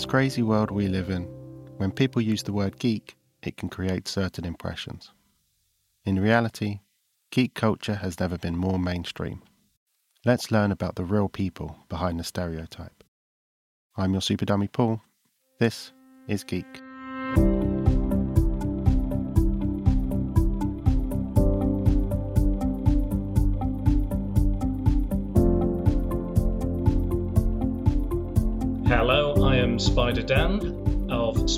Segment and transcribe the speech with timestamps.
[0.00, 1.24] this crazy world we live in,
[1.76, 5.12] when people use the word geek, it can create certain impressions.
[6.06, 6.80] In reality,
[7.30, 9.42] geek culture has never been more mainstream.
[10.24, 13.04] Let's learn about the real people behind the stereotype.
[13.94, 15.02] I'm your super dummy Paul.
[15.58, 15.92] This
[16.26, 16.80] is Geek.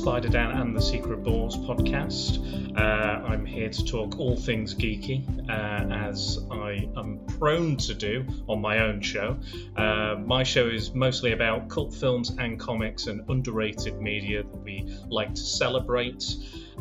[0.02, 2.76] Spider Dan and the Secret Balls podcast.
[2.76, 8.26] Uh, I'm here to talk all things geeky, uh, as I am prone to do
[8.48, 9.38] on my own show.
[9.76, 14.92] Uh, my show is mostly about cult films and comics and underrated media that we
[15.06, 16.34] like to celebrate.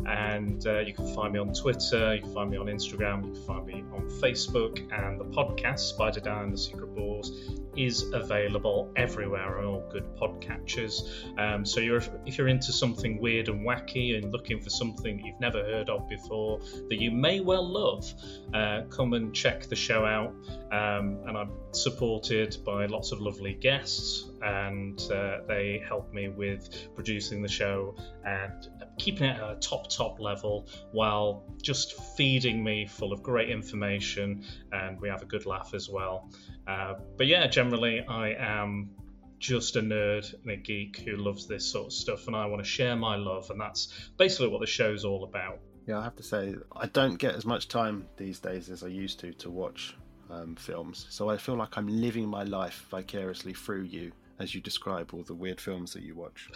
[0.04, 3.34] And uh, you can find me on Twitter, you can find me on Instagram, you
[3.34, 7.30] can find me on Facebook, and the podcast, Spider Dan and the Secret Balls,
[7.76, 11.02] is available everywhere on all good podcatchers.
[11.38, 15.40] Um, so you're, if you're into something weird and wacky and looking for something you've
[15.40, 18.12] never heard of before that you may well love,
[18.54, 20.34] uh, come and check the show out.
[20.72, 26.94] Um, and I'm supported by lots of lovely guests, and uh, they help me with
[26.94, 32.86] producing the show and keeping it at a top top level while just feeding me
[32.86, 36.30] full of great information and we have a good laugh as well
[36.66, 38.90] uh, but yeah generally i am
[39.38, 42.62] just a nerd and a geek who loves this sort of stuff and i want
[42.62, 46.16] to share my love and that's basically what the show's all about Yeah, I have
[46.16, 49.50] to say, I don't get as much time these days as I used to to
[49.50, 49.96] watch
[50.30, 51.06] um, films.
[51.10, 55.22] So I feel like I'm living my life vicariously through you as you describe all
[55.22, 56.48] the weird films that you watch.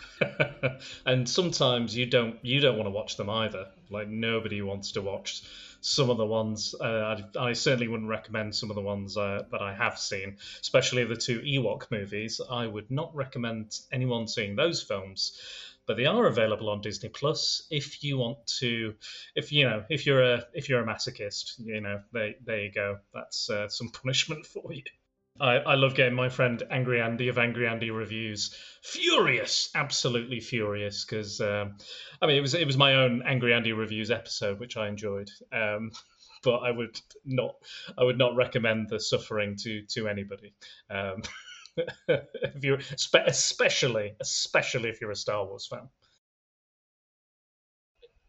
[1.06, 3.66] and sometimes you don't you don't want to watch them either.
[3.90, 5.42] Like nobody wants to watch
[5.86, 6.74] some of the ones.
[6.78, 10.38] Uh, I, I certainly wouldn't recommend some of the ones uh, that I have seen,
[10.60, 12.40] especially the two Ewok movies.
[12.50, 15.40] I would not recommend anyone seeing those films.
[15.86, 18.96] But they are available on Disney Plus if you want to.
[19.36, 22.72] If you know, if you're a if you're a masochist, you know, there there you
[22.72, 22.98] go.
[23.14, 24.82] That's uh, some punishment for you.
[25.40, 31.04] I, I love getting my friend Angry Andy of Angry Andy Reviews furious, absolutely furious,
[31.04, 31.76] because um,
[32.20, 35.30] I mean it was it was my own Angry Andy Reviews episode which I enjoyed,
[35.52, 35.90] um,
[36.42, 37.54] but I would not
[37.98, 40.54] I would not recommend the suffering to to anybody.
[40.90, 41.22] Um,
[42.08, 45.88] if you're especially especially if you're a Star Wars fan.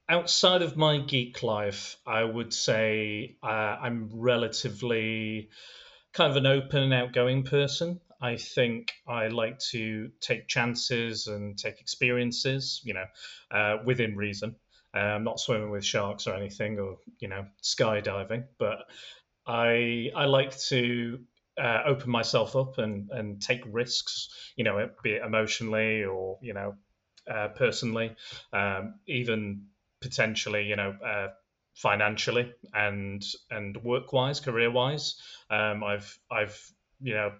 [0.09, 3.47] Outside of my geek life, I would say uh,
[3.81, 5.49] I'm relatively
[6.17, 8.01] kind of an open and outgoing person.
[8.19, 13.05] I think I like to take chances and take experiences, you know,
[13.51, 14.55] uh, within reason.
[14.95, 18.79] Uh, I'm not swimming with sharks or anything, or you know, skydiving, but
[19.45, 21.19] I I like to
[21.61, 26.55] uh, open myself up and and take risks, you know, be it emotionally or you
[26.55, 26.73] know,
[27.31, 28.15] uh, personally,
[28.53, 29.67] um, even
[30.01, 30.95] potentially, you know.
[31.77, 35.21] Financially and and work wise, career wise.
[35.51, 36.59] Um, I've I've
[36.99, 37.33] you know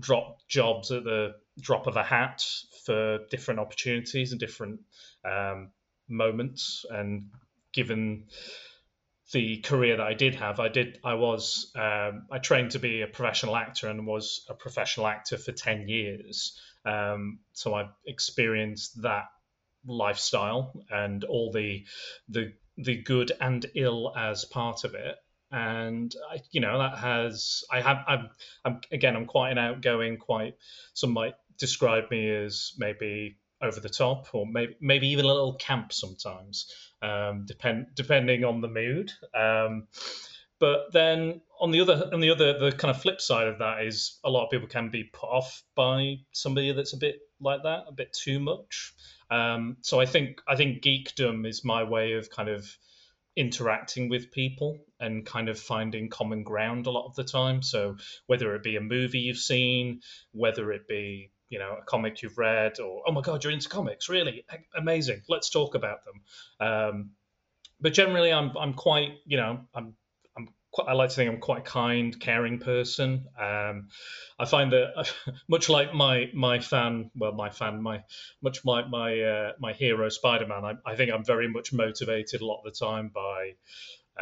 [0.00, 2.44] dropped jobs at the drop of a hat
[2.84, 4.80] for different opportunities and different
[5.24, 5.70] um,
[6.08, 7.30] moments, and
[7.72, 8.24] given
[9.32, 13.02] the career that I did have, I did I was um, I trained to be
[13.02, 16.58] a professional actor and was a professional actor for ten years.
[16.84, 19.26] Um, so I experienced that
[19.86, 21.84] lifestyle and all the
[22.28, 25.16] the the good and ill as part of it.
[25.50, 28.30] And I, you know that has I have I'm,
[28.64, 30.54] I'm again I'm quite an outgoing quite
[30.92, 35.54] some might describe me as maybe over the top or maybe maybe even a little
[35.54, 36.70] camp sometimes
[37.00, 39.12] um, depend depending on the mood.
[39.34, 39.86] Um,
[40.58, 43.84] but then on the other on the other the kind of flip side of that
[43.84, 47.62] is a lot of people can be put off by somebody that's a bit like
[47.62, 48.94] that a bit too much
[49.30, 52.66] um, so I think I think geekdom is my way of kind of
[53.36, 57.62] interacting with people and kind of finding common ground a lot of the time.
[57.62, 60.00] So whether it be a movie you've seen,
[60.32, 63.68] whether it be you know a comic you've read, or oh my god, you're into
[63.68, 64.44] comics, really
[64.76, 65.22] amazing.
[65.28, 66.68] Let's talk about them.
[66.68, 67.10] Um,
[67.80, 69.94] but generally, I'm I'm quite you know I'm
[70.86, 73.26] I like to think I'm quite a kind, caring person.
[73.38, 73.88] Um,
[74.38, 75.12] I find that
[75.48, 78.02] much like my my fan, well, my fan, my
[78.42, 82.46] much like my uh, my hero Spider-Man, I, I, think I'm very much motivated a
[82.46, 83.54] lot of the time by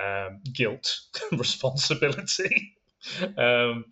[0.01, 1.01] um, guilt,
[1.33, 2.77] responsibility.
[3.37, 3.87] um,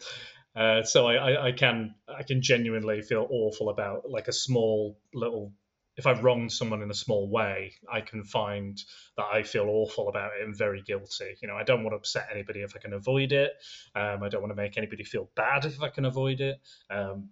[0.55, 4.99] uh, so I, I, I can I can genuinely feel awful about like a small
[5.15, 5.53] little
[5.97, 8.81] if I've wronged someone in a small way, I can find
[9.17, 11.37] that I feel awful about it and very guilty.
[11.43, 13.53] You know, I don't want to upset anybody if I can avoid it.
[13.95, 16.59] Um, I don't want to make anybody feel bad if I can avoid it.
[16.91, 17.31] Um,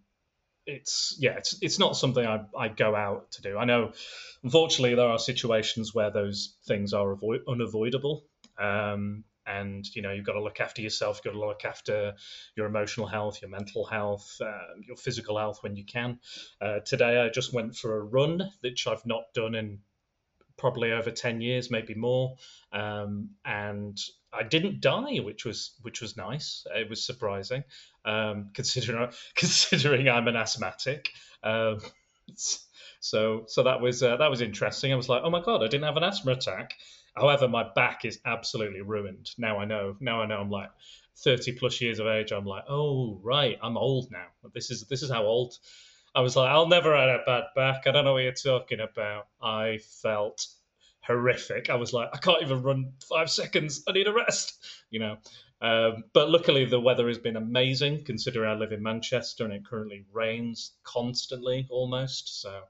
[0.66, 3.56] it's yeah, it's it's not something I I go out to do.
[3.56, 3.92] I know,
[4.44, 8.24] unfortunately, there are situations where those things are avoid, unavoidable.
[8.58, 12.14] Um, and you know you've got to look after yourself you've got to look after
[12.56, 16.18] your emotional health your mental health uh, your physical health when you can.
[16.60, 19.78] Uh, today i just went for a run which i've not done in
[20.56, 22.36] probably over 10 years maybe more.
[22.72, 23.98] Um, and
[24.32, 26.66] i didn't die which was which was nice.
[26.74, 27.64] It was surprising
[28.04, 31.10] um, considering considering i'm an asthmatic.
[31.42, 31.78] Um,
[33.00, 34.92] so so that was uh, that was interesting.
[34.92, 36.74] I was like oh my god i didn't have an asthma attack
[37.16, 39.30] However, my back is absolutely ruined.
[39.38, 39.96] Now I know.
[40.00, 40.40] Now I know.
[40.40, 40.70] I'm like
[41.16, 42.32] 30 plus years of age.
[42.32, 44.26] I'm like, oh right, I'm old now.
[44.54, 45.58] This is this is how old.
[46.14, 47.86] I was like, I'll never have a bad back.
[47.86, 49.28] I don't know what you're talking about.
[49.40, 50.46] I felt
[51.02, 51.70] horrific.
[51.70, 53.84] I was like, I can't even run five seconds.
[53.86, 54.64] I need a rest.
[54.90, 55.16] You know.
[55.62, 59.64] Um, but luckily, the weather has been amazing considering I live in Manchester and it
[59.64, 62.40] currently rains constantly almost.
[62.40, 62.62] So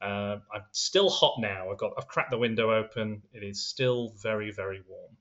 [0.00, 1.70] uh, I'm still hot now.
[1.70, 3.22] I've got I've cracked the window open.
[3.32, 5.16] It is still very very warm.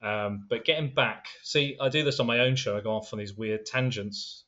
[0.00, 2.76] Um, but getting back, see, I do this on my own show.
[2.76, 4.44] I go off on these weird tangents.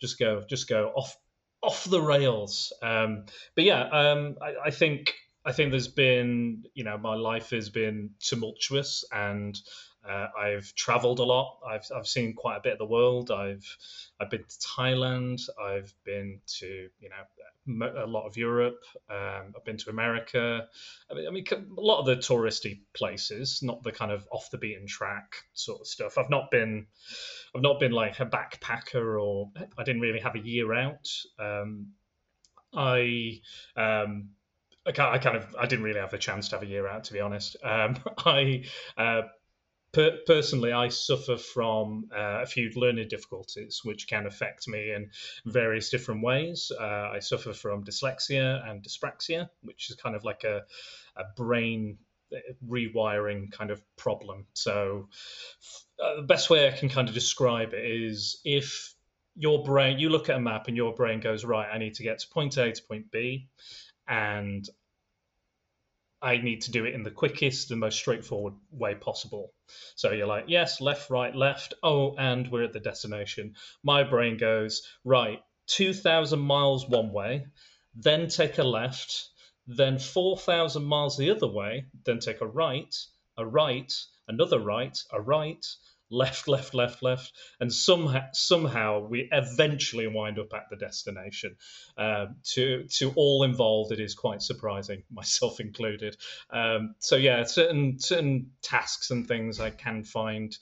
[0.00, 1.16] Just go, just go off
[1.62, 2.72] off the rails.
[2.82, 3.24] Um,
[3.54, 5.14] but yeah, um, I, I, think
[5.44, 9.58] I think there's been, you know, my life has been tumultuous and
[10.08, 11.58] uh, I've travelled a lot.
[11.68, 13.30] I've, I've seen quite a bit of the world.
[13.30, 13.66] I've
[14.18, 15.42] I've been to Thailand.
[15.62, 17.16] I've been to you know
[17.82, 18.82] a lot of Europe.
[19.08, 20.66] Um, I've been to America.
[21.10, 24.50] I mean, I mean, a lot of the touristy places, not the kind of off
[24.50, 26.18] the beaten track sort of stuff.
[26.18, 26.86] I've not been
[27.54, 31.08] I've not been like a backpacker or I didn't really have a year out.
[31.38, 31.88] Um,
[32.74, 33.40] I
[33.76, 34.30] um,
[34.86, 37.12] I kind of I didn't really have the chance to have a year out to
[37.12, 37.56] be honest.
[37.62, 38.64] Um, I
[38.96, 39.22] uh,
[39.92, 45.10] per- personally, I suffer from uh, a few learning difficulties, which can affect me in
[45.46, 46.70] various different ways.
[46.78, 50.62] Uh, I suffer from dyslexia and dyspraxia, which is kind of like a,
[51.16, 51.98] a brain
[52.32, 52.38] uh,
[52.68, 54.46] rewiring kind of problem.
[54.54, 55.08] So,
[56.02, 58.94] uh, the best way I can kind of describe it is if
[59.36, 62.02] your brain, you look at a map and your brain goes, right, I need to
[62.02, 63.48] get to point A to point B,
[64.08, 64.68] and
[66.22, 69.52] I need to do it in the quickest and most straightforward way possible.
[69.94, 71.74] So you're like, yes, left, right, left.
[71.82, 73.54] Oh, and we're at the destination.
[73.82, 77.46] My brain goes, right, 2,000 miles one way,
[77.94, 79.28] then take a left,
[79.66, 82.94] then 4,000 miles the other way, then take a right,
[83.36, 83.92] a right,
[84.28, 85.64] another right, a right,
[86.10, 91.56] left, left, left, left, and somehow somehow we eventually wind up at the destination.
[91.96, 96.16] Um, to to all involved, it is quite surprising, myself included.
[96.50, 100.56] Um, so yeah, certain certain tasks and things I can find.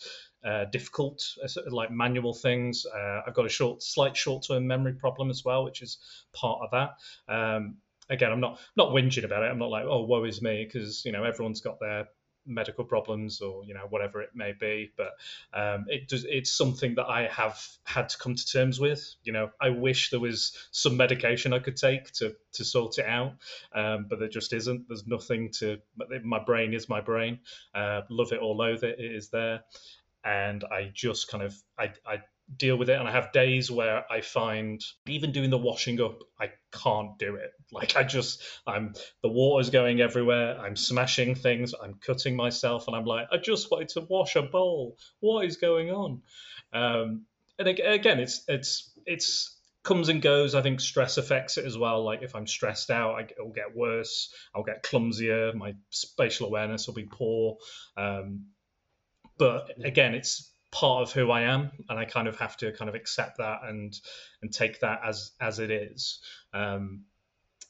[0.45, 1.21] Uh, difficult,
[1.69, 2.87] like manual things.
[2.87, 5.99] Uh, I've got a short, slight short-term memory problem as well, which is
[6.33, 7.35] part of that.
[7.35, 7.79] Um,
[8.09, 9.47] again, I'm not not whinging about it.
[9.47, 12.09] I'm not like, oh, woe is me, because you know everyone's got their
[12.49, 15.13] medical problems or you know whatever it may be but
[15.55, 19.15] um, it does it's something that i have had to come to terms with.
[19.23, 23.07] You know i wish there was some medication i could take to to sort it
[23.07, 23.35] out
[23.73, 24.89] um, but there just isn't.
[24.89, 25.79] There's nothing to
[26.25, 27.41] my brain is my brain.
[27.75, 29.65] Uh, love it or loathe it it is there.
[30.25, 32.19] And i just kind of i, I
[32.57, 36.19] deal with it and i have days where i find even doing the washing up
[36.41, 37.53] i can't do it.
[37.71, 42.97] Like i just i'm the water's going everywhere i'm smashing things i'm cutting myself and
[42.97, 44.97] i'm like i just wanted to wash a bowl.
[45.21, 46.23] What is going on?
[46.73, 47.27] Um,
[47.59, 50.55] and again it's it's it's comes and goes.
[50.55, 52.05] I think stress affects it as well.
[52.05, 54.33] Like if i'm stressed out I, it'll get worse.
[54.55, 55.53] I'll get clumsier.
[55.55, 57.59] My spatial awareness will be poor.
[57.97, 58.47] Um,
[59.39, 62.89] but again it's part of who I am, and I kind of have to kind
[62.89, 63.99] of accept that and
[64.43, 66.21] and take that as as it is.
[66.53, 67.05] Um,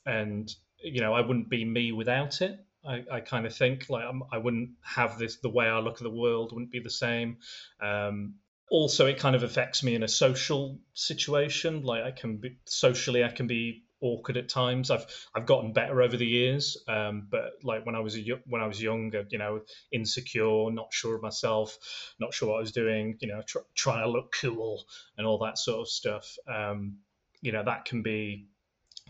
[0.06, 2.58] and you know, I wouldn't be me without it.
[2.86, 5.78] I, I kind of think like I'm, I would not have this the way I
[5.80, 7.38] look at the world wouldn't be the same.
[7.80, 8.34] Um,
[8.70, 11.82] also, it kind of affects me in a social situation.
[11.82, 14.90] Like I can be socially, I can be awkward at times.
[14.90, 18.62] I've I've gotten better over the years, um, but like when I was a, when
[18.62, 19.62] I was younger, you know,
[19.92, 21.76] insecure, not sure of myself,
[22.18, 24.84] not sure what I was doing, you know, tr- trying to look cool
[25.16, 26.36] and all that sort of stuff.
[26.46, 26.98] Um,
[27.40, 28.48] you know, that can be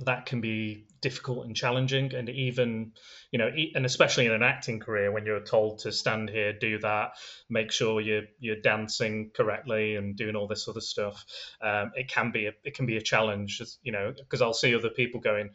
[0.04, 2.14] that can be difficult and challenging.
[2.14, 2.92] And even
[3.30, 6.78] you know and especially in an acting career when you're told to stand here do
[6.78, 7.12] that
[7.48, 11.24] make sure you're you're dancing correctly and doing all this other stuff
[11.60, 13.60] um, it can be a, it can be a challenge.
[13.82, 15.50] You know because i'll see other people going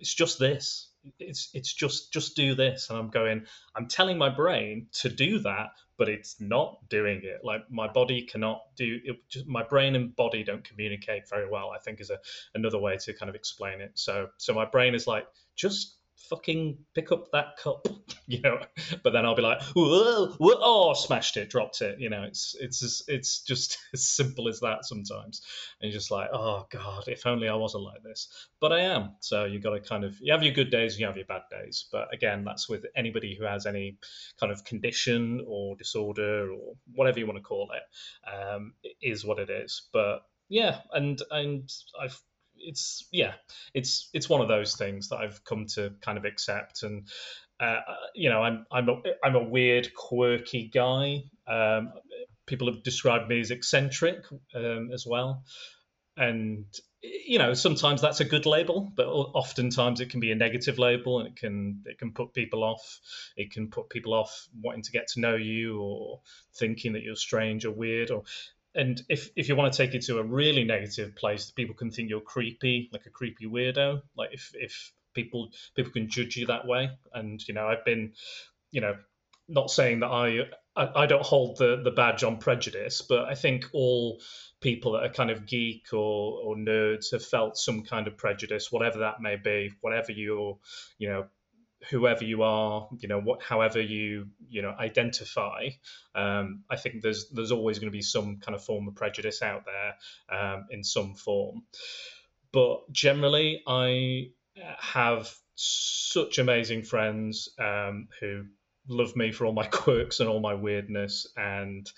[0.00, 2.90] it's just this it's it's just just do this.
[2.90, 7.44] And i'm going i'm telling my brain to do that but it's not doing it.
[7.44, 11.70] Like my body cannot do it just, my brain and body don't communicate very well
[11.70, 12.18] i think is a
[12.54, 13.92] another way to kind of explain it.
[13.94, 15.96] So so my brain is like just
[16.28, 17.86] fucking pick up that cup,
[18.26, 18.58] you know.
[19.02, 21.98] But then I'll be like, whoa, whoa, oh, smashed it, dropped it.
[21.98, 25.42] You know, it's it's it's just as simple as that sometimes.
[25.80, 28.28] And you're just like, oh god, if only I wasn't like this.
[28.60, 29.12] But I am.
[29.20, 31.42] So you got to kind of you have your good days, you have your bad
[31.50, 31.86] days.
[31.90, 33.98] But again, that's with anybody who has any
[34.38, 39.38] kind of condition or disorder or whatever you want to call it, um, is what
[39.38, 39.88] it is.
[39.92, 42.20] But yeah, and and I've
[42.66, 43.34] it's yeah,
[43.74, 47.08] it's it's one of those things that I've come to kind of accept, and
[47.60, 47.80] uh,
[48.14, 51.24] you know, I'm I'm a, I'm a weird, quirky guy.
[51.46, 51.92] Um,
[52.46, 55.44] people have described me as eccentric um, as well,
[56.16, 56.64] and
[57.02, 61.18] you know sometimes that's a good label but oftentimes it can be a negative label
[61.18, 63.00] and it can it can put people off.
[63.36, 66.20] It can put people off wanting to get to know you or
[66.56, 68.22] thinking that you're strange or weird or
[68.74, 71.90] and if if you want to take it to a really negative place, people can
[71.90, 74.02] think you're creepy, like a creepy weirdo.
[74.16, 78.14] Like if if people people can judge you that way, and you know, I've been,
[78.70, 78.96] you know,
[79.48, 80.40] not saying that I
[80.76, 84.20] I, don't hold the the badge on prejudice, but I think all
[84.60, 88.72] people that are kind of geek or or nerds have felt some kind of prejudice,
[88.72, 90.58] whatever that may be, whatever your
[90.98, 91.26] you know
[91.90, 95.68] whoever you are, you know, what, however you, you know, identify,
[96.14, 99.42] um, I think there's there's always going to be some kind of form of prejudice
[99.42, 101.62] out there um, in some form.
[102.52, 104.30] But generally, I
[104.78, 108.44] have such amazing friends um, who
[108.88, 111.90] love me for all my quirks and all my weirdness and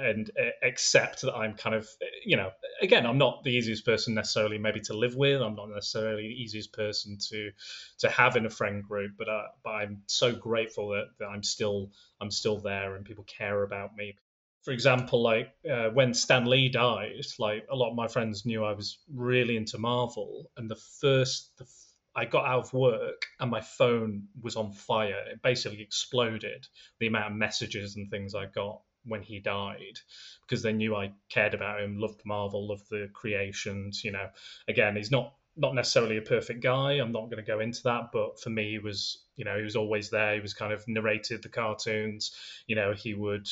[0.00, 0.30] and
[0.62, 1.88] accept that I'm kind of,
[2.24, 2.50] you know,
[2.82, 5.40] again, I'm not the easiest person necessarily maybe to live with.
[5.40, 7.50] I'm not necessarily the easiest person to
[7.98, 11.42] to have in a friend group, but uh, but I'm so grateful that, that I'm
[11.42, 11.90] still
[12.20, 14.16] I'm still there and people care about me.
[14.62, 18.64] For example, like uh, when Stan Lee died, like a lot of my friends knew
[18.64, 21.66] I was really into Marvel, and the first the
[22.14, 25.24] I got out of work and my phone was on fire.
[25.30, 26.66] It basically exploded.
[26.98, 29.98] The amount of messages and things I got when he died
[30.42, 34.04] because they knew I cared about him, loved Marvel, loved the creations.
[34.04, 34.28] You know,
[34.68, 36.92] again, he's not not necessarily a perfect guy.
[36.92, 39.64] I'm not going to go into that, but for me, he was you know he
[39.64, 40.34] was always there.
[40.34, 42.32] He was kind of narrated the cartoons.
[42.66, 43.48] You know, he would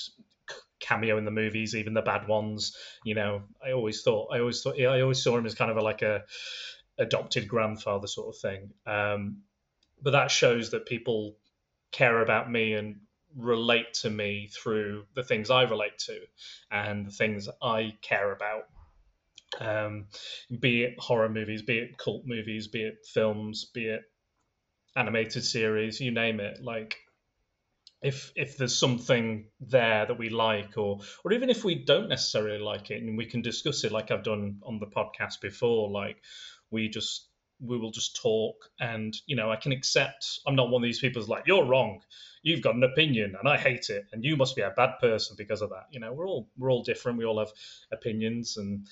[0.81, 2.76] cameo in the movies, even the bad ones.
[3.05, 5.76] You know, I always thought I always thought I always saw him as kind of
[5.76, 6.25] a, like a
[6.99, 8.71] adopted grandfather sort of thing.
[8.87, 9.43] Um,
[10.02, 11.37] but that shows that people
[11.90, 12.97] care about me and
[13.37, 16.21] relate to me through the things I relate to
[16.71, 18.65] and the things I care about.
[19.61, 20.07] Um,
[20.61, 24.03] be it horror movies, be it cult movies, be it films, be it
[24.97, 26.63] animated series, you name it.
[26.63, 26.97] Like
[28.03, 32.59] if if there's something there that we like or or even if we don't necessarily
[32.59, 36.23] like it and we can discuss it like I've done on the podcast before, like
[36.71, 37.28] we just
[37.61, 38.71] we will just talk.
[38.81, 41.65] And you know i can accept i'm not one of these people who's like you're
[41.65, 42.00] wrong.
[42.43, 45.37] You've got an opinion and i hate it and you must be a bad person
[45.37, 45.87] because of that.
[45.91, 47.19] You know we're all we're all different.
[47.19, 47.53] We all have
[47.93, 48.87] opinions and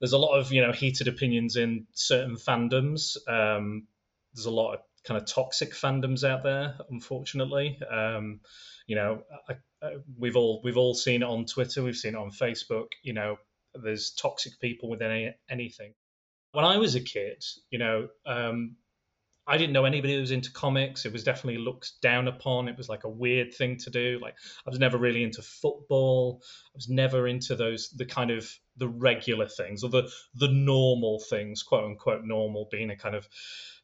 [0.00, 3.16] there's a lot of you know heated opinions in certain fandoms.
[3.28, 3.86] Um,
[4.34, 7.78] there's a lot of kind of toxic fandoms out there unfortunately.
[7.90, 8.40] Um,
[8.86, 12.18] you know I, I, we've all we've all seen it on twitter we've seen it
[12.18, 12.88] on facebook.
[13.02, 13.36] You know
[13.74, 15.94] there's toxic people within any, anything
[16.52, 18.76] when I was a kid, you know, um,
[19.46, 21.04] I didn't know anybody who was into comics.
[21.04, 22.68] It was definitely looked down upon.
[22.68, 24.18] It was like a weird thing to do.
[24.22, 26.40] Like I was never really into football.
[26.66, 31.18] I was never into those the kind of the regular things or the the normal
[31.18, 33.28] things, quote unquote normal, being a kind of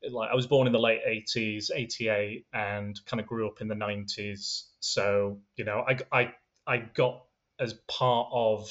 [0.08, 3.66] like I was born in the late 80s, 88, and kind of grew up in
[3.66, 4.68] the 90s.
[4.78, 6.35] So you know, I I
[6.66, 7.25] I got
[7.58, 8.70] as part of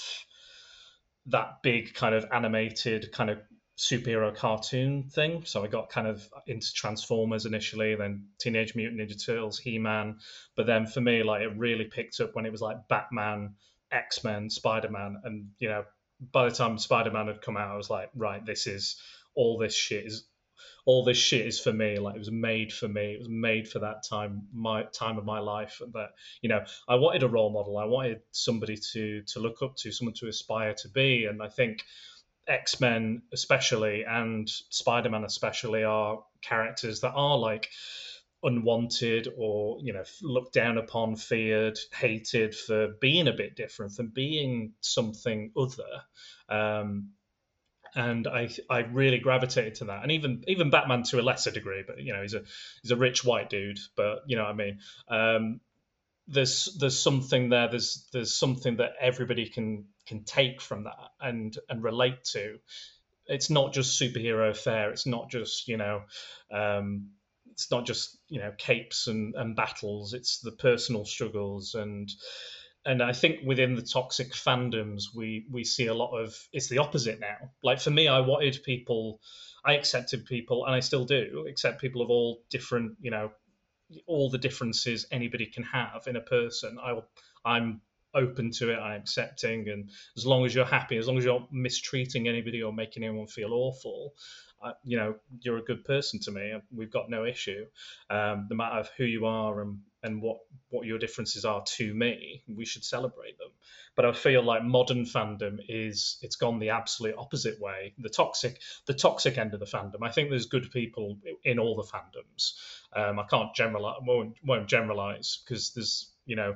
[1.25, 3.39] that big kind of animated kind of
[3.77, 5.44] superhero cartoon thing.
[5.46, 10.20] So I got kind of into Transformers initially, then Teenage Mutant Ninja Turtles, He Man.
[10.55, 13.55] But then for me, like it really picked up when it was like Batman,
[13.91, 15.22] X Men, Spider Man.
[15.24, 15.84] And, you know,
[16.32, 19.00] by the time Spider Man had come out, I was like, right, this is
[19.36, 20.25] all this shit is.
[20.88, 21.98] All this shit is for me.
[21.98, 23.13] Like it was made for me.
[23.13, 25.82] It was made for that time, my time of my life.
[25.94, 26.10] That
[26.41, 27.79] you know, I wanted a role model.
[27.79, 31.25] I wanted somebody to to look up to, someone to aspire to be.
[31.25, 31.84] And I think
[32.47, 37.69] X Men, especially, and Spider Man, especially, are characters that are like
[38.43, 44.03] unwanted or you know looked down upon feared hated for being a bit different for
[44.03, 46.03] being something other
[46.49, 47.09] um,
[47.95, 51.83] and I I really gravitated to that, and even even Batman to a lesser degree,
[51.87, 52.43] but you know he's a
[52.81, 54.79] he's a rich white dude, but you know what I mean.
[55.07, 55.61] Um,
[56.27, 57.69] there's there's something there.
[57.69, 62.59] There's there's something that everybody can can take from that and and relate to.
[63.27, 64.91] It's not just superhero fare.
[64.91, 66.03] It's not just you know.
[66.51, 67.12] Um,
[67.51, 70.13] it's not just you know capes and, and battles.
[70.13, 72.12] It's the personal struggles and
[72.85, 76.77] and I think within the toxic fandoms, we we see a lot of it's the
[76.77, 77.51] opposite now.
[77.63, 79.19] Like for me, I wanted people,
[79.65, 83.31] I accepted people, and I still do accept people of all different, you know,
[84.05, 86.77] all the differences anybody can have in a person.
[86.81, 87.07] I will,
[87.43, 87.81] I'm
[88.15, 88.77] open to it.
[88.77, 92.74] I'm accepting, and as long as you're happy, as long as you're mistreating anybody or
[92.74, 94.13] making anyone feel awful,
[94.63, 96.53] uh, you know, you're a good person to me.
[96.75, 97.65] We've got no issue,
[98.10, 100.38] um, no matter of who you are and and what
[100.69, 102.43] what your differences are to me.
[102.48, 103.50] We should celebrate them.
[103.95, 107.93] But I feel like modern fandom is it's gone the absolute opposite way.
[107.98, 110.01] The toxic the toxic end of the fandom.
[110.01, 112.53] I think there's good people in all the fandoms.
[112.95, 113.98] Um, I can't generalize.
[114.01, 116.55] Won't won't generalize because there's you know.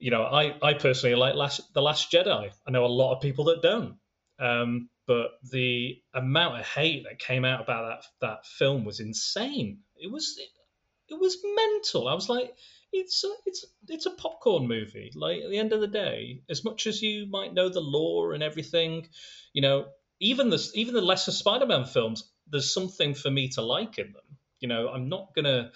[0.00, 2.50] You know, I, I personally like last, the Last Jedi.
[2.66, 3.96] I know a lot of people that don't.
[4.38, 9.80] Um, but the amount of hate that came out about that that film was insane.
[9.96, 12.08] It was it, it was mental.
[12.08, 12.54] I was like,
[12.92, 15.10] it's a, it's it's a popcorn movie.
[15.14, 18.32] Like at the end of the day, as much as you might know the lore
[18.32, 19.08] and everything,
[19.52, 19.86] you know,
[20.20, 24.38] even the even the lesser Spider-Man films, there's something for me to like in them.
[24.60, 25.72] You know, I'm not gonna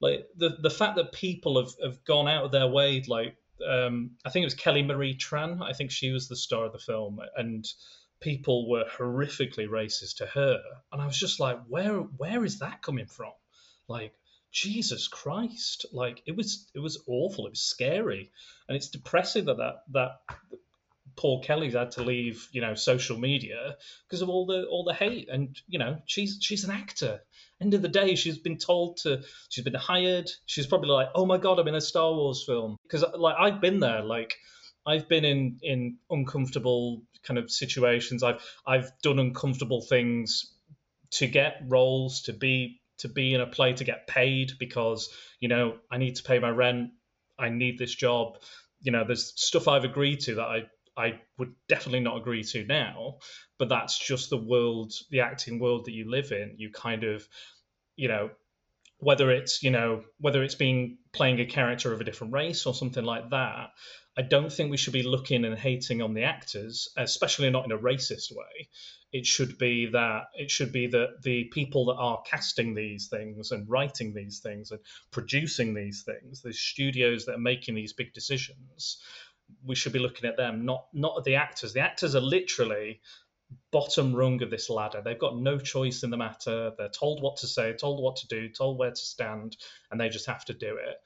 [0.00, 3.02] like the the fact that people have, have gone out of their way.
[3.08, 5.62] Like, um, I think it was Kelly Marie Tran.
[5.62, 7.66] I think she was the star of the film, and
[8.20, 12.82] people were horrifically racist to her, and I was just like, where where is that
[12.82, 13.32] coming from?
[13.88, 14.14] Like,
[14.52, 15.86] Jesus Christ!
[15.92, 17.46] Like it was it was awful.
[17.46, 18.30] It was scary,
[18.68, 20.10] and it's depressing that that that
[21.16, 24.94] Paul Kelly's had to leave, you know, social media because of all the all the
[24.94, 25.28] hate.
[25.28, 27.20] And you know, she's she's an actor.
[27.60, 29.22] End of the day, she's been told to.
[29.48, 30.30] She's been hired.
[30.44, 33.60] She's probably like, oh my god, I'm in a Star Wars film because like I've
[33.60, 34.02] been there.
[34.02, 34.34] Like
[34.86, 38.22] I've been in in uncomfortable kind of situations.
[38.22, 40.52] I've I've done uncomfortable things
[41.12, 45.08] to get roles to be to be in a play to get paid because
[45.40, 46.90] you know I need to pay my rent.
[47.38, 48.38] I need this job.
[48.82, 50.62] You know, there's stuff I've agreed to that I
[50.96, 53.18] I would definitely not agree to now,
[53.58, 56.54] but that's just the world, the acting world that you live in.
[56.56, 57.28] You kind of,
[57.96, 58.30] you know,
[58.98, 62.74] whether it's you know whether it's being playing a character of a different race or
[62.74, 63.70] something like that
[64.18, 67.72] I don't think we should be looking and hating on the actors, especially not in
[67.72, 68.70] a racist way.
[69.12, 73.50] It should be that it should be that the people that are casting these things
[73.50, 74.80] and writing these things and
[75.10, 79.02] producing these things, the studios that are making these big decisions,
[79.64, 81.72] we should be looking at them, not not at the actors.
[81.72, 83.00] The actors are literally
[83.70, 85.02] bottom rung of this ladder.
[85.04, 86.72] They've got no choice in the matter.
[86.76, 89.56] They're told what to say, told what to do, told where to stand,
[89.90, 90.96] and they just have to do it.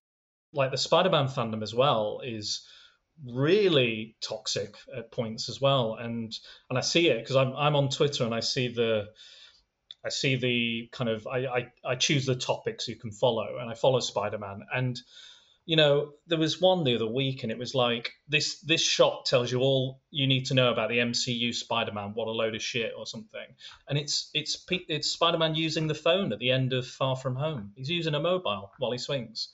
[0.53, 2.67] Like the Spider-Man fandom as well is
[3.27, 5.95] really toxic at points as well.
[5.95, 6.37] And
[6.69, 9.09] and I see it because I'm I'm on Twitter and I see the
[10.05, 13.71] I see the kind of I, I, I choose the topics you can follow and
[13.71, 14.99] I follow Spider Man and
[15.71, 19.25] you know there was one the other week and it was like this this shot
[19.25, 22.57] tells you all you need to know about the MCU Spider Man what a load
[22.57, 23.47] of shit or something
[23.89, 27.37] and it's it's it's Spider Man using the phone at the end of Far From
[27.37, 29.53] Home he's using a mobile while he swings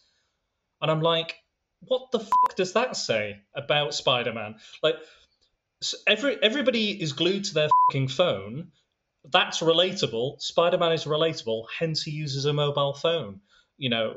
[0.81, 1.35] and I'm like
[1.81, 4.57] what the fuck does that say about Spider-Man?
[4.83, 4.96] Like,
[6.07, 8.68] every everybody is glued to their fucking phone.
[9.31, 10.40] That's relatable.
[10.40, 11.66] Spider-Man is relatable.
[11.79, 13.40] Hence, he uses a mobile phone.
[13.76, 14.14] You know,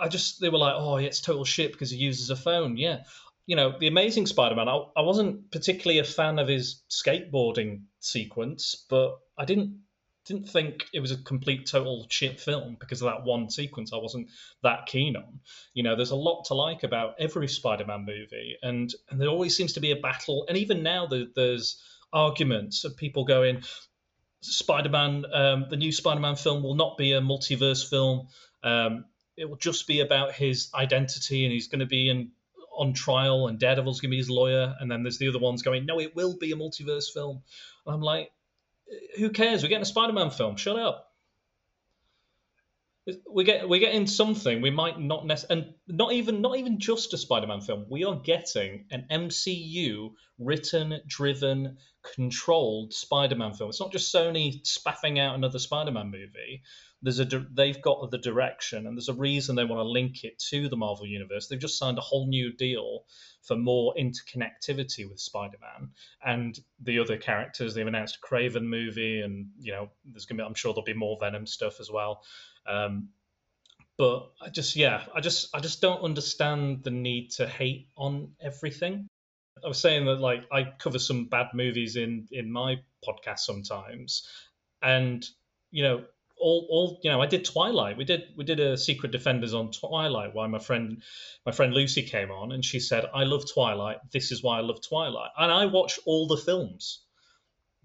[0.00, 2.76] I, just they were like, oh, it's total shit because he uses a phone.
[2.76, 3.04] Yeah,
[3.46, 4.68] you know, the Amazing Spider-Man.
[4.68, 9.80] I, I wasn't particularly a fan of his skateboarding sequence, but I didn't
[10.26, 13.98] didn't think it was a complete total shit film because of that one sequence I
[13.98, 14.28] wasn't
[14.64, 15.38] that keen on.
[15.72, 19.56] You know, there's a lot to like about every Spider-Man movie, and and there always
[19.56, 20.44] seems to be a battle.
[20.48, 21.80] And even now, the, there's
[22.12, 23.62] arguments of people going,
[24.40, 28.28] Spider-Man, um, the new Spider-Man film will not be a multiverse film.
[28.64, 29.04] Um,
[29.36, 32.30] it will just be about his identity, and he's going to be in
[32.76, 34.74] on trial, and Daredevil's going to be his lawyer.
[34.78, 37.42] And then there's the other ones going, no, it will be a multiverse film.
[37.86, 38.30] And I'm like,
[39.18, 39.62] who cares?
[39.62, 40.56] We're getting a Spider-Man film.
[40.56, 41.12] Shut up.
[43.32, 47.14] We get we're getting something we might not necessarily, and not even not even just
[47.14, 47.86] a Spider-Man film.
[47.88, 51.78] We are getting an MCU written, driven,
[52.14, 53.70] controlled Spider-Man film.
[53.70, 56.62] It's not just Sony spaffing out another Spider-Man movie.
[57.06, 60.40] There's a they've got the direction, and there's a reason they want to link it
[60.50, 61.46] to the Marvel universe.
[61.46, 63.04] They've just signed a whole new deal
[63.42, 65.90] for more interconnectivity with Spider-Man
[66.24, 67.74] and the other characters.
[67.74, 70.94] They've announced a Kraven movie, and you know, there's gonna be, I'm sure there'll be
[70.94, 72.24] more Venom stuff as well.
[72.66, 73.10] Um,
[73.96, 78.32] but I just, yeah, I just, I just don't understand the need to hate on
[78.40, 79.06] everything.
[79.64, 84.28] I was saying that like I cover some bad movies in in my podcast sometimes,
[84.82, 85.24] and
[85.70, 86.04] you know
[86.38, 87.96] all all you know I did Twilight.
[87.96, 90.34] We did we did a Secret Defenders on Twilight.
[90.34, 91.02] Why my friend
[91.44, 93.98] my friend Lucy came on and she said I love Twilight.
[94.12, 95.30] This is why I love Twilight.
[95.38, 97.04] And I watch all the films.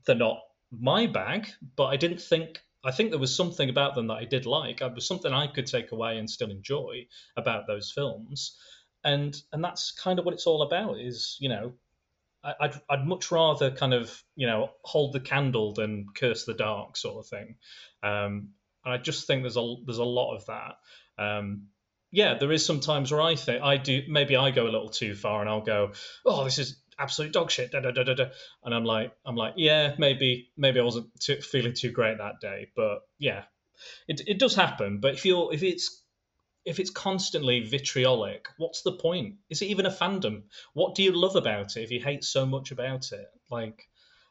[0.05, 0.39] They're not
[0.71, 4.25] my bag, but I didn't think I think there was something about them that I
[4.25, 4.81] did like.
[4.81, 8.57] It was something I could take away and still enjoy about those films
[9.03, 10.99] and and that's kind of what it's all about.
[10.99, 11.73] Is you know,
[12.43, 16.97] I'd I'd much rather kind of you know hold the candle than curse the dark
[16.97, 17.55] sort of thing.
[18.03, 18.49] Um,
[18.83, 20.75] and I just think there's a there's a lot of that.
[21.17, 21.67] Um,
[22.11, 25.15] yeah, there is sometimes where I think I do maybe I go a little too
[25.15, 25.93] far and I'll go,
[26.25, 28.25] oh, this is absolute dog shit, da, da, da, da, da.
[28.63, 32.39] and I'm like I'm like yeah maybe maybe I wasn't too, feeling too great that
[32.41, 33.43] day, but yeah,
[34.07, 34.99] it it does happen.
[34.99, 36.03] But if you're if it's
[36.65, 39.35] if it's constantly vitriolic, what's the point?
[39.49, 40.43] Is it even a fandom?
[40.73, 43.27] What do you love about it if you hate so much about it?
[43.49, 43.87] Like,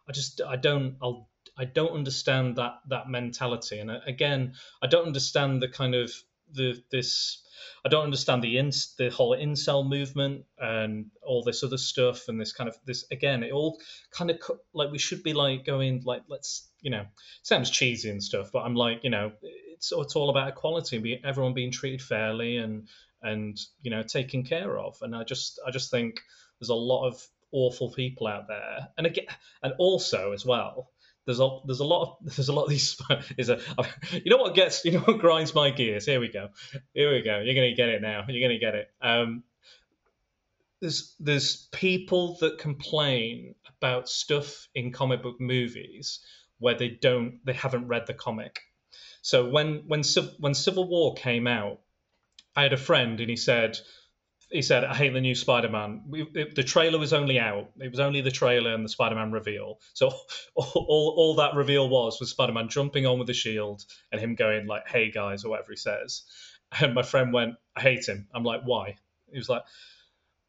[0.08, 3.78] I just I don't I'll I don't understand that that mentality.
[3.78, 6.12] And uh, again, I don't understand the kind of
[6.52, 7.42] the this
[7.84, 12.40] I don't understand the ins the whole incel movement and all this other stuff and
[12.40, 13.78] this kind of this again it all
[14.10, 14.40] kind of
[14.72, 17.04] like we should be like going like let's you know
[17.42, 19.32] sounds cheesy and stuff but I'm like you know
[19.80, 22.86] it's it's all about equality and everyone being treated fairly and
[23.22, 24.98] and you know taken care of.
[25.00, 26.20] And I just I just think
[26.60, 28.88] there's a lot of awful people out there.
[28.98, 29.24] And again
[29.62, 30.90] and also as well
[31.24, 33.00] there's a there's a lot of there's a lot of these
[33.38, 33.58] is a
[34.12, 36.04] you know what gets you know what grinds my gears?
[36.04, 36.48] Here we go.
[36.92, 37.40] Here we go.
[37.40, 38.24] You're gonna get it now.
[38.28, 38.90] You're gonna get it.
[39.00, 39.44] Um
[40.82, 46.20] there's there's people that complain about stuff in comic book movies
[46.58, 48.60] where they don't they haven't read the comic
[49.22, 50.02] so when when
[50.38, 51.80] when civil war came out
[52.56, 53.78] i had a friend and he said
[54.50, 57.90] he said, "I hate the new Spider-Man." We, it, the trailer was only out; it
[57.90, 59.80] was only the trailer and the Spider-Man reveal.
[59.94, 60.08] So
[60.54, 64.34] all, all, all that reveal was was Spider-Man jumping on with the shield and him
[64.34, 66.24] going like, "Hey guys," or whatever he says.
[66.80, 68.96] And my friend went, "I hate him." I'm like, "Why?"
[69.30, 69.62] He was like,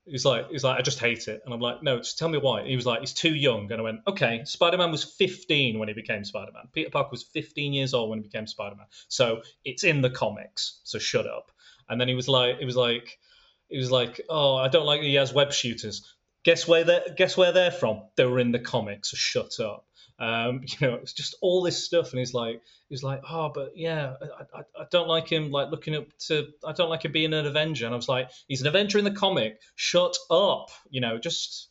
[0.06, 2.30] "He was like, he's like, I just hate it." And I'm like, "No, just tell
[2.30, 5.80] me why." He was like, "He's too young." And I went, "Okay, Spider-Man was 15
[5.80, 6.70] when he became Spider-Man.
[6.74, 8.88] Peter Parker was 15 years old when he became Spider-Man.
[9.08, 10.82] So it's in the comics.
[10.84, 11.52] So shut up."
[11.88, 13.20] And then he was like, "It was like."
[13.70, 16.06] He was like, "Oh, I don't like that he has web shooters."
[16.44, 17.14] Guess where they're.
[17.16, 18.02] guess where they're from?
[18.16, 19.12] They were in the comics.
[19.12, 19.86] So shut up.
[20.22, 23.72] Um, you know, it's just all this stuff, and he's like, he's like, oh, but
[23.76, 27.12] yeah, I, I, I, don't like him like looking up to, I don't like him
[27.12, 29.60] being an Avenger, and I was like, he's an Avenger in the comic.
[29.76, 31.70] Shut up, you know, just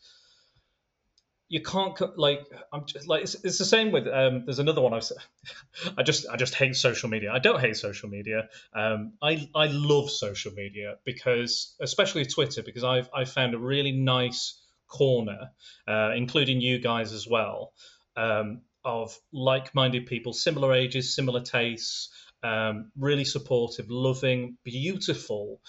[1.48, 4.94] you can't like I'm just like it's, it's the same with um, there's another one
[4.94, 5.08] I've
[5.98, 7.32] I just I just hate social media.
[7.32, 8.48] I don't hate social media.
[8.74, 13.92] Um, I I love social media because especially Twitter because I've I found a really
[13.92, 15.50] nice corner,
[15.88, 17.72] uh, including you guys as well,
[18.20, 22.10] um, of like-minded people, similar ages, similar tastes,
[22.42, 25.60] um, really supportive, loving, beautiful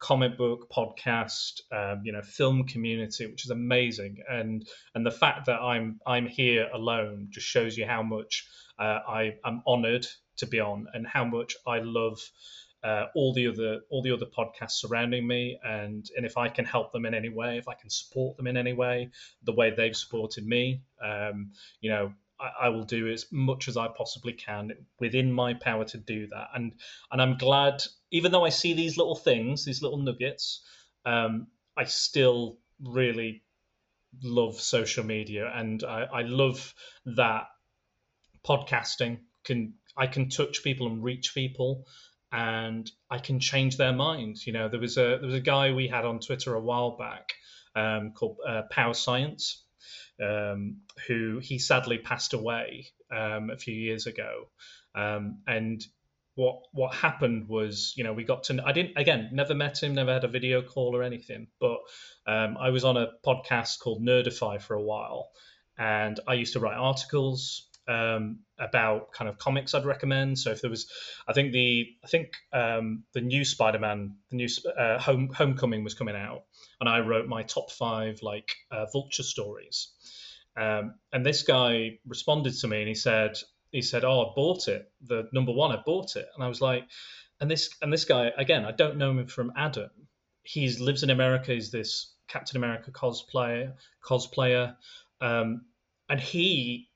[0.00, 4.16] comic book podcast um, you know film community which is amazing.
[4.28, 8.46] And and the fact that i'm i'm here alone just shows you how much
[8.78, 10.06] uh, i am honored
[10.38, 12.18] to be on and how much i love
[12.82, 15.58] uh, all the other all the other podcasts surrounding me.
[15.64, 18.46] And and if i can help them in any way if i can support them
[18.46, 19.10] in any way
[19.42, 23.76] the way they've supported me um, you know I, I will do as much as
[23.76, 26.48] I possibly can within my power to do that.
[26.54, 26.72] And
[27.10, 30.62] and I'm glad, even though I see these little things, these little nuggets,
[31.04, 33.42] um, I still really
[34.22, 37.48] love social media, and I, I love that
[38.44, 41.86] podcasting can I can touch people and reach people
[42.32, 44.46] and I can change their minds.
[44.46, 46.96] You know, there was a there was a guy we had on Twitter a while
[46.96, 47.32] back
[47.74, 49.64] um, called uh, Power Science,
[50.22, 54.48] um, who he sadly passed away um, a few years ago.
[54.94, 55.84] Um, and
[56.34, 58.62] what what happened was, you know, we got to.
[58.64, 61.48] I didn't again, never met him, never had a video call or anything.
[61.60, 61.78] But
[62.26, 65.30] um, I was on a podcast called Nerdify for a while,
[65.76, 70.38] and I used to write articles um, about kind of comics I'd recommend.
[70.38, 70.86] So if there was,
[71.28, 74.48] I think the I think um, the new Spider-Man, the new
[74.78, 76.44] uh, Home Homecoming was coming out,
[76.80, 79.88] and I wrote my top five like uh, Vulture stories,
[80.56, 83.36] Um, and this guy responded to me and he said,
[83.70, 84.90] he said, "Oh, I bought it.
[85.02, 86.84] The number one, I bought it." And I was like,
[87.40, 89.90] and this and this guy again, I don't know him from Adam.
[90.42, 91.52] He lives in America.
[91.52, 93.74] He's this Captain America cosplayer,
[94.04, 94.76] cosplayer,
[95.20, 95.66] um,
[96.08, 96.89] and he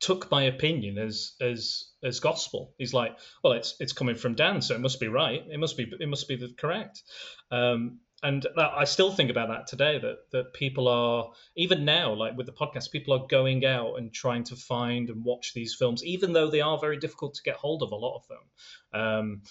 [0.00, 2.74] took my opinion as as as gospel.
[2.78, 5.42] He's like, well, it's it's coming from Dan, so it must be right.
[5.50, 7.02] It must be it must be the correct.
[7.50, 9.98] Um, and I still think about that today.
[9.98, 14.12] That that people are even now, like with the podcast, people are going out and
[14.12, 17.56] trying to find and watch these films, even though they are very difficult to get
[17.56, 17.92] hold of.
[17.92, 19.00] A lot of them.
[19.00, 19.42] Um,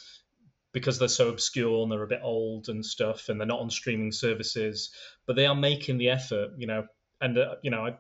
[0.74, 3.70] because they're so obscure and they're a bit old and stuff, and they're not on
[3.70, 4.92] streaming services,
[5.26, 6.86] but they are making the effort, you know.
[7.22, 7.96] And uh, you know, I,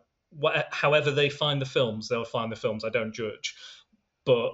[0.71, 2.83] however they find the films, they'll find the films.
[2.83, 3.55] I don't judge,
[4.25, 4.53] but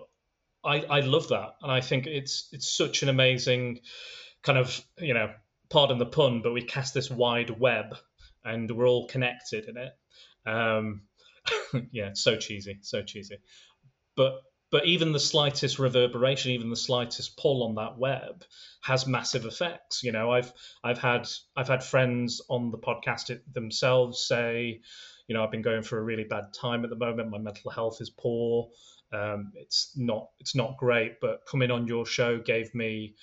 [0.64, 3.80] I I love that, and I think it's it's such an amazing
[4.44, 5.32] kind of you know,
[5.70, 7.96] pardon the pun, but we cast this wide web,
[8.44, 9.94] and we're all connected in it.
[10.46, 11.04] Um,
[11.92, 13.38] yeah, so cheesy, so cheesy,
[14.16, 14.42] but
[14.72, 18.46] but even the slightest reverberation, even the slightest pull on that web
[18.82, 20.02] has massive effects.
[20.02, 20.52] You know, I've
[20.84, 24.82] I've had I've had friends on the podcast themselves say,
[25.32, 27.30] you know, I've been going through a really bad time at the moment.
[27.30, 28.68] My mental health is poor.
[29.14, 33.16] Um, it's not it's not great, but coming on your show gave me,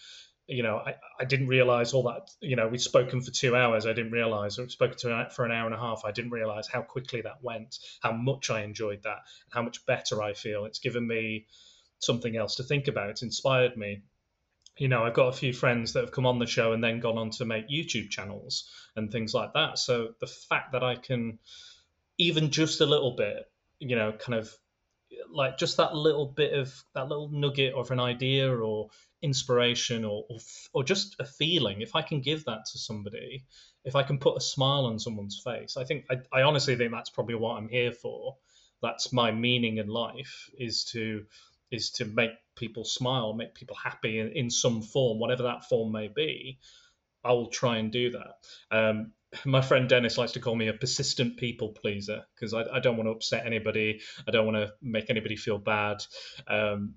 [0.47, 2.31] you know, I, I didn't realize all that.
[2.41, 3.85] You know, we've spoken for two hours.
[3.85, 4.57] I didn't realize.
[4.57, 6.01] We've spoken to for an hour and a half.
[6.07, 7.77] I didn't realize how quickly that went.
[8.01, 10.65] How much I enjoyed that, and how much better I feel.
[10.65, 11.45] It's given me
[11.99, 13.11] something else to think about.
[13.11, 14.01] It's inspired me
[14.79, 17.01] you know, I've got a few friends that have come on the show and then
[17.01, 19.77] gone on to make YouTube channels and things like that.
[19.77, 21.41] So the fact that I can
[22.19, 23.45] even just a little bit,
[23.79, 24.53] you know, kind of
[25.33, 28.89] like just that little bit of that little nugget of an idea or
[29.23, 30.39] inspiration or, or,
[30.73, 31.81] or just a feeling.
[31.81, 33.45] If i can give that to somebody
[33.85, 36.93] if i can put a smile on someone's face i think I, I honestly think
[36.93, 38.37] that's probably what i'm here for.
[38.81, 41.25] That's my meaning in life is to
[41.71, 45.93] is to make people smile make people happy in, in some form whatever that form
[45.93, 46.59] may be.
[47.25, 48.35] I will try and do that.
[48.71, 49.13] Um,
[49.45, 52.97] my friend Dennis likes to call me a persistent people pleaser because I, I, don't
[52.97, 54.01] want to upset anybody.
[54.27, 56.03] I don't want to make anybody feel bad.
[56.47, 56.95] Um,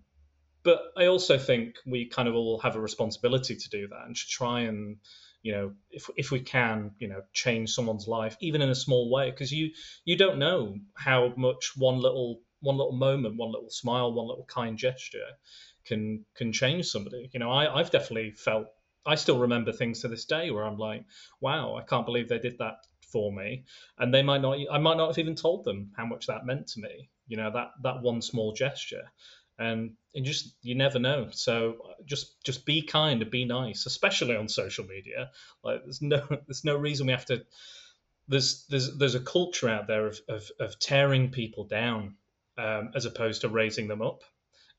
[0.64, 4.16] but I also think we kind of all have a responsibility to do that and
[4.16, 4.98] to try and,
[5.42, 9.12] you know, if if we can, you know, change someone's life even in a small
[9.12, 9.72] way because you
[10.06, 14.46] you don't know how much one little one little moment, one little smile, one little
[14.46, 15.26] kind gesture
[15.86, 17.30] can can change somebody.
[17.34, 18.68] You know, I, I've definitely felt
[19.06, 21.06] I still remember things to this day where I'm like,
[21.40, 23.66] wow, I can't believe they did that for me.
[23.98, 26.68] And they might not, I might not have even told them how much that meant
[26.68, 27.10] to me.
[27.28, 29.12] You know, that, that one small gesture.
[29.58, 31.30] And, and just, you never know.
[31.32, 35.32] So just, just be kind and be nice, especially on social media.
[35.64, 37.44] Like there's no, there's no reason we have to,
[38.28, 42.16] there's, there's, there's a culture out there of, of, of tearing people down
[42.58, 44.24] um, as opposed to raising them up.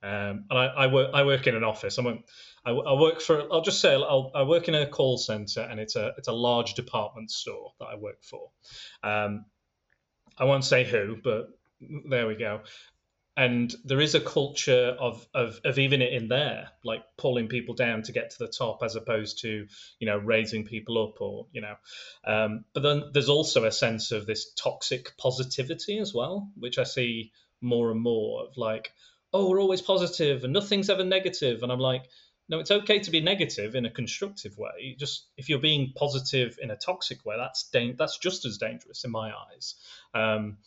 [0.02, 1.98] Um, and I, I, work I work in an office.
[1.98, 2.22] I won't.
[2.64, 3.40] I, I work for.
[3.52, 6.32] I'll just say I'll, i work in a call center, and it's a it's a
[6.32, 8.50] large department store that I work for.
[9.04, 9.44] Um,
[10.36, 11.48] I won't say who, but
[12.08, 12.62] there we go.
[13.34, 17.74] And there is a culture of, of of even it in there, like pulling people
[17.74, 19.66] down to get to the top, as opposed to
[20.00, 21.76] you know raising people up, or you know.
[22.26, 26.84] Um, but then there's also a sense of this toxic positivity as well, which I
[26.84, 28.92] see more and more of like
[29.32, 31.62] oh, we're always positive and nothing's ever negative.
[31.62, 32.04] And I'm like,
[32.48, 34.96] no, it's okay to be negative in a constructive way.
[34.98, 39.04] Just if you're being positive in a toxic way, that's da- that's just as dangerous
[39.04, 39.74] in my eyes.
[40.14, 40.58] Um,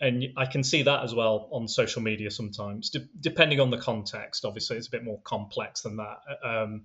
[0.00, 3.78] and I can see that as well on social media sometimes, De- depending on the
[3.78, 4.44] context.
[4.44, 6.84] Obviously, it's a bit more complex than that, um,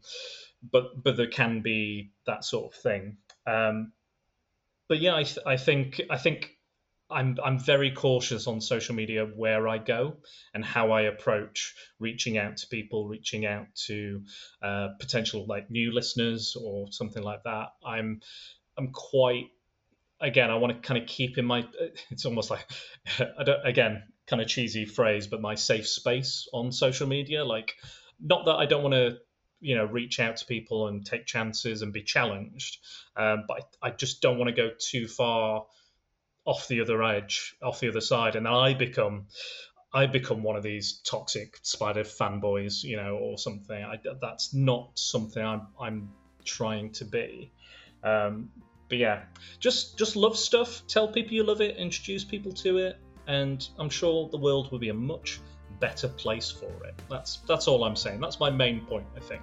[0.70, 3.18] but but there can be that sort of thing.
[3.46, 3.92] Um,
[4.88, 6.58] but yeah, I, th- I think I think
[7.12, 10.18] I'm I'm very cautious on social media where I go
[10.54, 14.24] and how I approach reaching out to people, reaching out to
[14.62, 17.70] uh, potential like new listeners or something like that.
[17.86, 18.22] I'm
[18.78, 19.50] I'm quite
[20.20, 20.50] again.
[20.50, 21.68] I want to kind of keep in my.
[22.10, 22.66] It's almost like
[23.20, 27.44] I don't again kind of cheesy phrase, but my safe space on social media.
[27.44, 27.74] Like,
[28.20, 29.18] not that I don't want to
[29.60, 32.78] you know reach out to people and take chances and be challenged,
[33.16, 35.66] um, but I, I just don't want to go too far
[36.46, 39.28] off the other edge, off the other side, and I become
[39.94, 43.84] I become one of these toxic spider fanboys, you know, or something.
[43.84, 46.10] I, that's not something I'm I'm
[46.46, 47.52] trying to be.
[48.04, 48.50] Um,
[48.90, 49.24] but yeah,
[49.60, 50.86] just just love stuff.
[50.88, 51.78] Tell people you love it.
[51.78, 55.40] Introduce people to it, and I'm sure the world will be a much
[55.80, 56.96] better place for it.
[57.10, 58.20] That's that's all I'm saying.
[58.20, 59.06] That's my main point.
[59.16, 59.42] I think.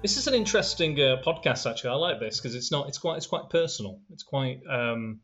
[0.00, 1.68] This is an interesting uh, podcast.
[1.68, 2.86] Actually, I like this because it's not.
[2.86, 3.16] It's quite.
[3.16, 4.00] It's quite personal.
[4.10, 4.60] It's quite.
[4.70, 5.20] Um,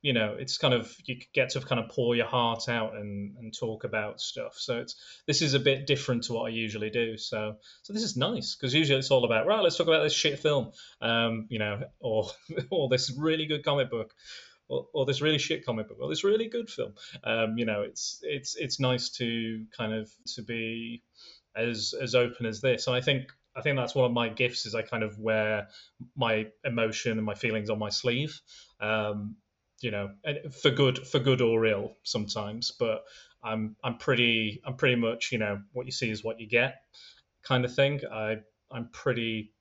[0.00, 3.36] you know, it's kind of you get to kind of pour your heart out and,
[3.36, 4.54] and talk about stuff.
[4.56, 4.94] So it's
[5.26, 7.18] this is a bit different to what I usually do.
[7.18, 9.60] So so this is nice because usually it's all about right.
[9.60, 12.30] Let's talk about this shit film, um, you know, or
[12.70, 14.14] or this really good comic book,
[14.70, 16.94] or, or this really shit comic book, or this really good film.
[17.24, 21.02] Um, you know, it's it's it's nice to kind of to be
[21.54, 22.86] as as open as this.
[22.86, 25.68] And I think I think that's one of my gifts is I kind of wear
[26.16, 28.40] my emotion and my feelings on my sleeve.
[28.80, 29.36] Um,
[29.80, 30.10] you know,
[30.62, 32.72] for good for good or ill sometimes.
[32.78, 33.04] But
[33.42, 36.76] I'm I'm pretty I'm pretty much you know what you see is what you get
[37.42, 38.00] kind of thing.
[38.12, 38.36] I
[38.70, 39.52] I'm pretty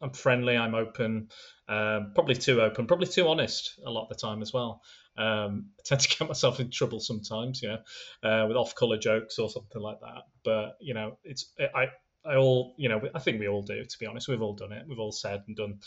[0.00, 0.56] I'm friendly.
[0.56, 1.28] I'm open.
[1.68, 2.86] Um, probably too open.
[2.86, 4.80] Probably too honest a lot of the time as well.
[5.16, 7.78] Um, I tend to get myself in trouble sometimes, you know,
[8.22, 10.22] uh, with off-color jokes or something like that.
[10.44, 11.88] But you know, it's I
[12.28, 13.84] I all, you know, I think we all do.
[13.84, 14.84] To be honest, we've all done it.
[14.88, 15.78] We've all said and done,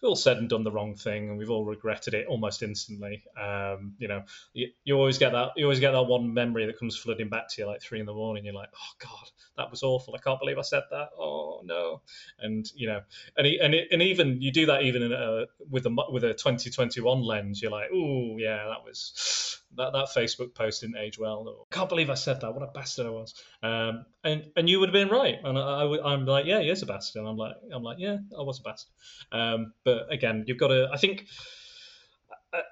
[0.00, 3.22] we've all said and done the wrong thing, and we've all regretted it almost instantly.
[3.40, 6.78] Um, you know, you, you always get that, you always get that one memory that
[6.78, 8.44] comes flooding back to you like three in the morning.
[8.44, 10.14] You're like, oh god, that was awful.
[10.14, 11.10] I can't believe I said that.
[11.18, 12.02] Oh no,
[12.38, 13.00] and you know,
[13.36, 17.60] and and and even you do that even a, with a with a 2021 lens.
[17.60, 21.46] You're like, oh yeah, that was that, that Facebook post didn't age well.
[21.46, 22.52] Or, Can't believe I said that.
[22.52, 23.34] What a bastard I was.
[23.62, 25.38] Um, and and you would have been right.
[25.42, 27.20] And I, I, am like, yeah, bastard.
[27.20, 28.92] And I'm like, I'm like, yeah, I was a bastard.
[29.32, 30.88] Um, but again, you've got to.
[30.92, 31.26] I think,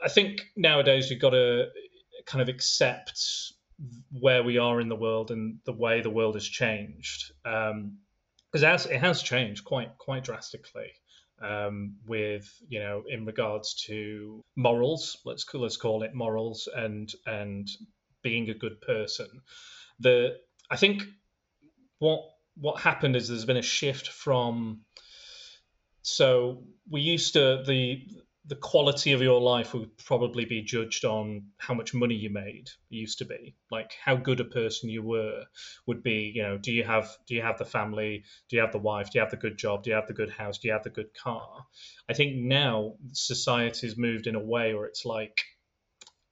[0.04, 1.66] I, think nowadays you've got to
[2.26, 3.20] kind of accept
[4.10, 7.32] where we are in the world and the way the world has changed.
[7.42, 10.90] because um, it has changed quite quite drastically
[11.42, 17.68] um, with you know in regards to morals let's let's call it morals and and
[18.22, 19.28] being a good person
[20.00, 20.36] the
[20.70, 21.02] i think
[21.98, 22.20] what
[22.60, 24.80] what happened is there's been a shift from
[26.02, 28.06] so we used to the
[28.48, 32.70] the quality of your life would probably be judged on how much money you made
[32.88, 33.54] used to be.
[33.70, 35.44] Like how good a person you were
[35.86, 38.24] would be you know do you have do you have the family?
[38.48, 39.10] Do you have the wife?
[39.10, 39.82] Do you have the good job?
[39.82, 40.58] Do you have the good house?
[40.58, 41.66] Do you have the good car?
[42.08, 45.36] I think now society's moved in a way where it's like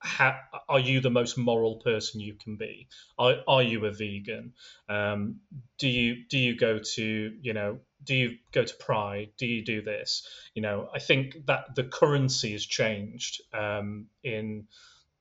[0.07, 0.39] how,
[0.69, 2.89] are you the most moral person you can be?
[3.19, 4.55] Are, are you a vegan?
[4.89, 5.41] Um,
[5.79, 9.33] do you do you go to you know do you go to Pride?
[9.37, 10.27] Do you do this?
[10.55, 14.69] You know, I think that the currency has changed um, in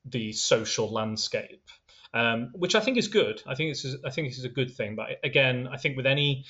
[0.05, 1.67] the social landscape,
[2.13, 3.41] um, which I think is good.
[3.47, 4.95] I think is I think this is a good thing.
[4.95, 6.45] But again, I think with any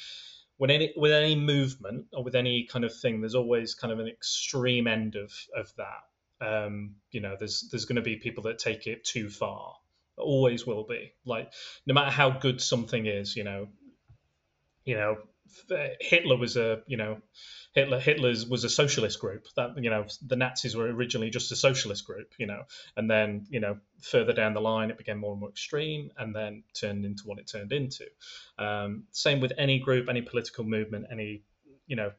[0.58, 4.00] when any with any movement or with any kind of thing, there's always kind of
[4.00, 6.04] an extreme end of of that
[6.42, 9.76] um, you know, there's there's going to be people that take it too far.
[10.18, 11.14] Always will be.
[11.26, 11.52] Like
[11.86, 13.68] no matter how good something is, you know,
[14.86, 15.18] you know,
[16.00, 17.22] Hitler was a you know,
[17.74, 19.48] Hitler Hitler's was a socialist group.
[19.56, 22.34] That you know, the Nazis were originally just a socialist group.
[22.38, 22.64] You know,
[22.96, 26.36] and then you know, further down the line, it became more and more extreme, and
[26.36, 28.06] then turned into what it turned into.
[28.58, 31.44] Um, same with any group, any political movement, any
[31.88, 32.12] you know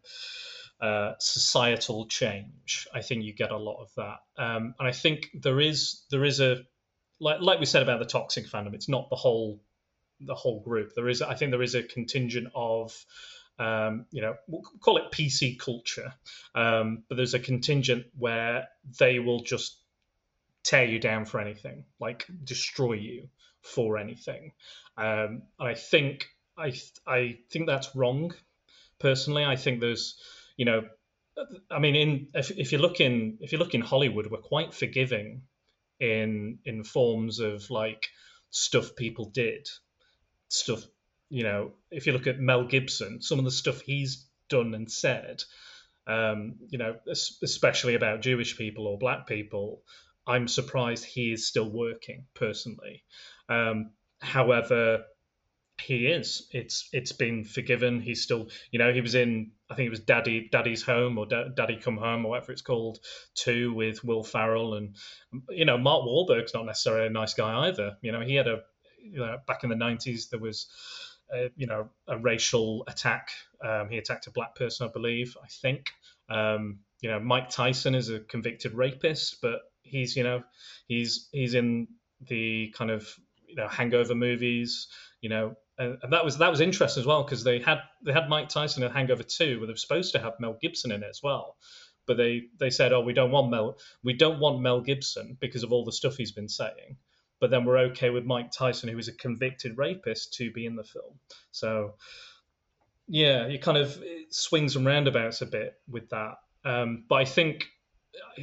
[0.81, 2.87] uh, societal change.
[2.93, 6.25] I think you get a lot of that, um, and I think there is there
[6.25, 6.65] is a
[7.21, 8.75] like like we said about the toxic fandom.
[8.75, 9.61] It's not the whole
[10.21, 10.93] the whole group.
[10.95, 12.93] There is I think there is a contingent of
[13.59, 16.13] um, you know, we'll call it PC culture,
[16.55, 19.79] um, but there's a contingent where they will just
[20.63, 23.29] tear you down for anything, like destroy you
[23.63, 24.53] for anything.
[24.99, 26.75] Um, and I think I
[27.07, 28.35] I think that's wrong.
[28.99, 30.19] Personally, I think there's
[30.57, 30.85] you know,
[31.71, 34.75] I mean, in if, if you look in if you look in Hollywood, we're quite
[34.75, 35.43] forgiving
[36.01, 38.09] in in forms of like
[38.51, 39.69] stuff people did,
[40.49, 40.83] stuff.
[41.29, 44.91] You know, if you look at Mel Gibson, some of the stuff he's done and
[44.91, 45.43] said,
[46.07, 46.97] um, you know,
[47.43, 49.83] especially about Jewish people or black people,
[50.27, 53.03] I'm surprised he is still working personally.
[53.49, 55.05] Um, however,
[55.81, 56.49] he is.
[56.53, 58.01] It's it's been forgiven.
[58.01, 59.53] He's still, you know, he was in.
[59.71, 62.99] I think it was Daddy Daddy's Home or Daddy Come Home or whatever it's called,
[63.35, 64.97] too, with Will Ferrell and
[65.51, 67.97] you know Mark Wahlberg's not necessarily a nice guy either.
[68.03, 68.61] You know, he had a
[69.03, 70.69] you know back in the nineties there was.
[71.57, 73.31] You know, a racial attack.
[73.61, 75.37] Um, he attacked a black person, I believe.
[75.43, 75.87] I think.
[76.29, 80.45] Um, you know, Mike Tyson is a convicted rapist, but he's, you know,
[80.87, 81.89] he's he's in
[82.21, 83.09] the kind of
[83.47, 84.87] you know hangover movies.
[85.21, 88.29] You know, and, that was that was interesting as well because they had they had
[88.29, 91.09] Mike Tyson in Hangover 2, where they were supposed to have Mel Gibson in it
[91.09, 91.57] as well,
[92.07, 95.63] but they they said, oh, we don't want Mel we don't want Mel Gibson because
[95.63, 96.97] of all the stuff he's been saying,
[97.41, 100.77] but then we're okay with Mike Tyson, who is a convicted rapist, to be in
[100.77, 101.19] the film.
[101.51, 101.95] So
[103.09, 106.35] yeah, you kind of swings and roundabouts a bit with that.
[106.65, 107.67] Um, but I think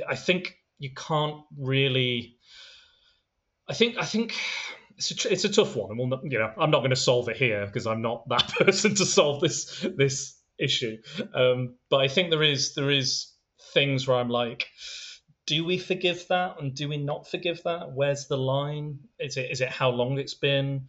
[0.08, 2.38] I think you can't really.
[3.68, 4.36] I think I think
[5.12, 6.96] it's a, it's a tough one, and we'll not, you know I'm not going to
[6.96, 10.98] solve it here because I'm not that person to solve this this issue.
[11.34, 13.32] Um, but I think there is there is
[13.74, 14.68] things where I'm like,
[15.46, 17.92] do we forgive that and do we not forgive that?
[17.92, 19.00] Where's the line?
[19.20, 20.88] Is it is it how long it's been?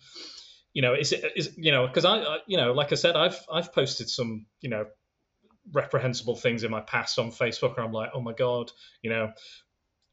[0.73, 3.17] You know, is it is you know because I, I you know like I said
[3.17, 4.87] I've I've posted some you know
[5.73, 8.71] reprehensible things in my past on Facebook, and I'm like, oh my god,
[9.03, 9.33] you know,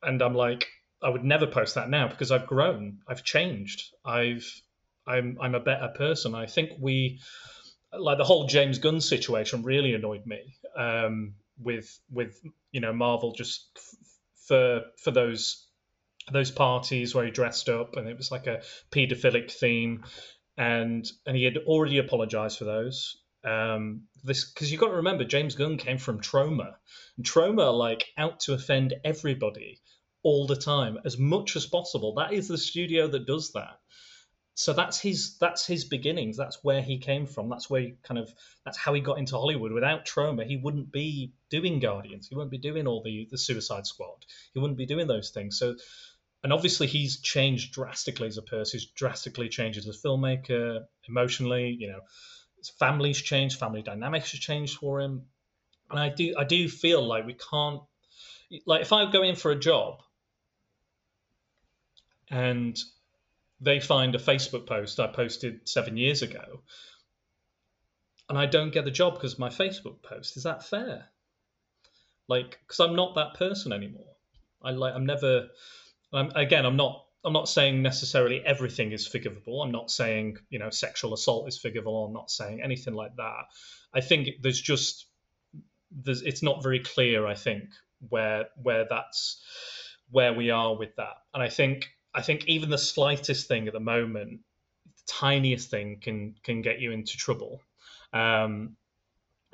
[0.03, 0.67] and I'm like,
[1.03, 4.45] I would never post that now because I've grown, I've changed, I've,
[5.07, 6.35] I'm, I'm a better person.
[6.35, 7.19] I think we,
[7.97, 10.55] like the whole James Gunn situation, really annoyed me.
[10.77, 11.33] Um,
[11.63, 12.39] with with
[12.71, 13.95] you know Marvel just f-
[14.47, 15.67] for for those
[16.31, 20.03] those parties where he dressed up and it was like a paedophilic theme.
[20.57, 23.17] And and he had already apologized for those.
[23.43, 26.75] Um, this because you've got to remember James Gunn came from Troma,
[27.17, 29.80] and Troma like out to offend everybody
[30.23, 32.13] all the time as much as possible.
[32.15, 33.79] That is the studio that does that.
[34.53, 36.37] So that's his that's his beginnings.
[36.37, 37.49] That's where he came from.
[37.49, 38.33] That's where he kind of
[38.65, 39.71] that's how he got into Hollywood.
[39.71, 42.27] Without Troma, he wouldn't be doing Guardians.
[42.27, 44.25] He wouldn't be doing all the the Suicide Squad.
[44.53, 45.57] He wouldn't be doing those things.
[45.57, 45.75] So
[46.43, 48.79] and obviously he's changed drastically as a person.
[48.79, 52.01] He's drastically changed as a filmmaker, emotionally, you know
[52.61, 55.25] his family's changed, family dynamics has changed for him,
[55.89, 57.81] and I do I do feel like we can't
[58.67, 60.01] like if I go in for a job
[62.31, 62.79] and
[63.59, 66.61] they find a Facebook post I posted seven years ago
[68.31, 71.09] and I don't get the job because my Facebook post, is that fair?
[72.29, 74.15] Like, because I'm not that person anymore.
[74.63, 75.49] I like I'm never.
[76.13, 79.61] I'm, again, I'm not I'm not saying necessarily everything is forgivable.
[79.61, 82.05] I'm not saying you know sexual assault is forgivable.
[82.05, 83.47] I'm not saying anything like that.
[83.93, 85.07] I think there's just
[85.91, 87.27] there's it's not very clear.
[87.27, 87.65] I think
[88.07, 89.43] where where that's
[90.09, 93.73] where we are with that, and I think I think even the slightest thing at
[93.73, 94.41] the moment,
[94.85, 97.61] the tiniest thing can can get you into trouble.
[98.13, 98.75] Um,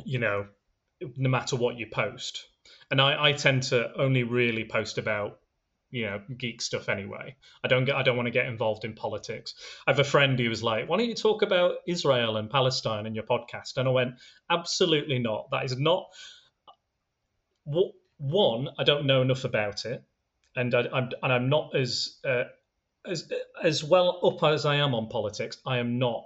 [0.03, 0.47] you know,
[1.15, 2.45] no matter what you post.
[2.91, 5.39] And I, I tend to only really post about
[5.89, 7.35] you know geek stuff anyway.
[7.63, 9.53] I don't get I don't want to get involved in politics.
[9.85, 13.05] I have a friend who was like, "Why don't you talk about Israel and Palestine
[13.05, 14.15] in your podcast?" And I went,
[14.49, 15.49] "Absolutely not.
[15.51, 16.07] That is not
[17.63, 18.69] what one.
[18.77, 20.03] I don't know enough about it,
[20.57, 22.45] and I, am and I'm not as uh,
[23.05, 23.31] as
[23.63, 25.57] as well up as I am on politics.
[25.65, 26.25] I am not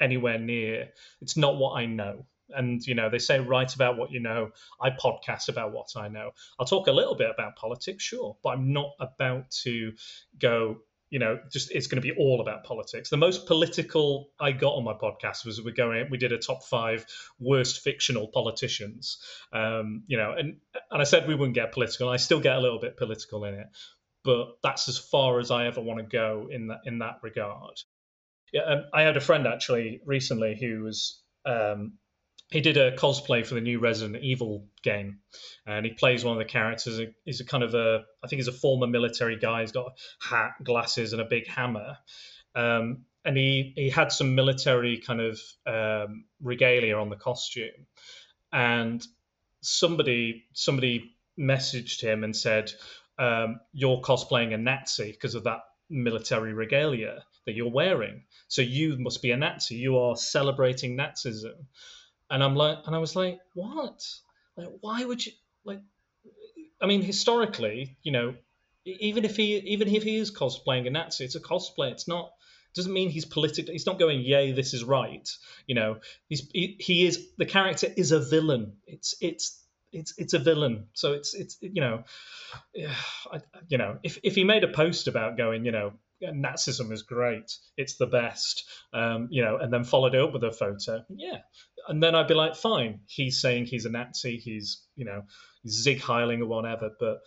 [0.00, 0.90] anywhere near.
[1.22, 4.50] It's not what I know." and you know they say write about what you know
[4.80, 8.50] i podcast about what i know i'll talk a little bit about politics sure but
[8.50, 9.92] i'm not about to
[10.38, 10.76] go
[11.10, 13.10] you know just it's going to be all about politics.
[13.10, 16.64] The most political i got on my podcast was we're going we did a top
[16.64, 17.06] five
[17.38, 19.18] worst fictional politicians.
[19.52, 20.56] Um, you know and
[20.90, 22.08] and i said we wouldn't get political.
[22.08, 23.66] I still get a little bit political in it
[24.24, 27.80] but that's as far as i ever want to go in that in that regard.
[28.52, 31.92] Yeah um, i had a friend actually recently who was um,
[32.50, 35.18] he did a cosplay for the new Resident Evil game,
[35.66, 37.00] and he plays one of the characters.
[37.24, 39.62] He's a kind of a, I think he's a former military guy.
[39.62, 41.98] He's got a hat, glasses, and a big hammer.
[42.54, 47.86] Um, and he he had some military kind of um, regalia on the costume,
[48.52, 49.04] and
[49.62, 52.72] somebody somebody messaged him and said,
[53.18, 58.22] um, "You're cosplaying a Nazi because of that military regalia that you're wearing.
[58.46, 59.74] So you must be a Nazi.
[59.74, 61.66] You are celebrating Nazism."
[62.30, 64.02] And I'm like, and I was like, what?
[64.56, 65.32] Like, why would you
[65.64, 65.80] like?
[66.80, 68.34] I mean, historically, you know,
[68.84, 71.92] even if he even if he is cosplaying a Nazi, it's a cosplay.
[71.92, 72.30] It's not
[72.76, 73.72] doesn't mean he's politically.
[73.72, 75.28] He's not going, yay, this is right.
[75.66, 75.96] You know,
[76.28, 78.74] he's he, he is the character is a villain.
[78.86, 80.86] It's it's it's it's a villain.
[80.92, 82.04] So it's it's you know,
[83.32, 87.02] I, you know, if if he made a post about going, you know, Nazism is
[87.02, 91.04] great, it's the best, um, you know, and then followed it up with a photo,
[91.08, 91.38] yeah,
[91.88, 95.22] and then I'd be like, fine, he's saying he's a Nazi, he's you know,
[95.66, 97.18] Sieg Heiling or whatever, but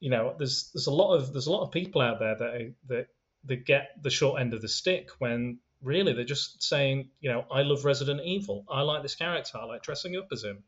[0.00, 2.74] you know, there's there's a lot of there's a lot of people out there that
[2.88, 3.06] that
[3.46, 7.44] that get the short end of the stick when really they're just saying, you know,
[7.50, 10.64] I love Resident Evil, I like this character, I like dressing up as him.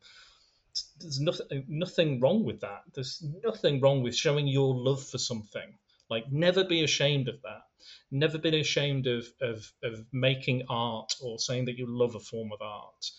[1.00, 2.82] There's nothing nothing wrong with that.
[2.94, 5.78] There's nothing wrong with showing your love for something.
[6.08, 7.62] Like, never be ashamed of that.
[8.10, 12.52] Never be ashamed of, of, of making art or saying that you love a form
[12.52, 13.10] of art.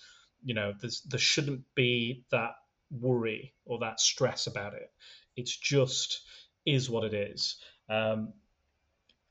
[0.44, 2.52] You know, there's, there shouldn't be that
[2.92, 4.92] worry or that stress about it.
[5.36, 6.22] It's just
[6.66, 7.58] is what it is.
[7.90, 8.34] Um,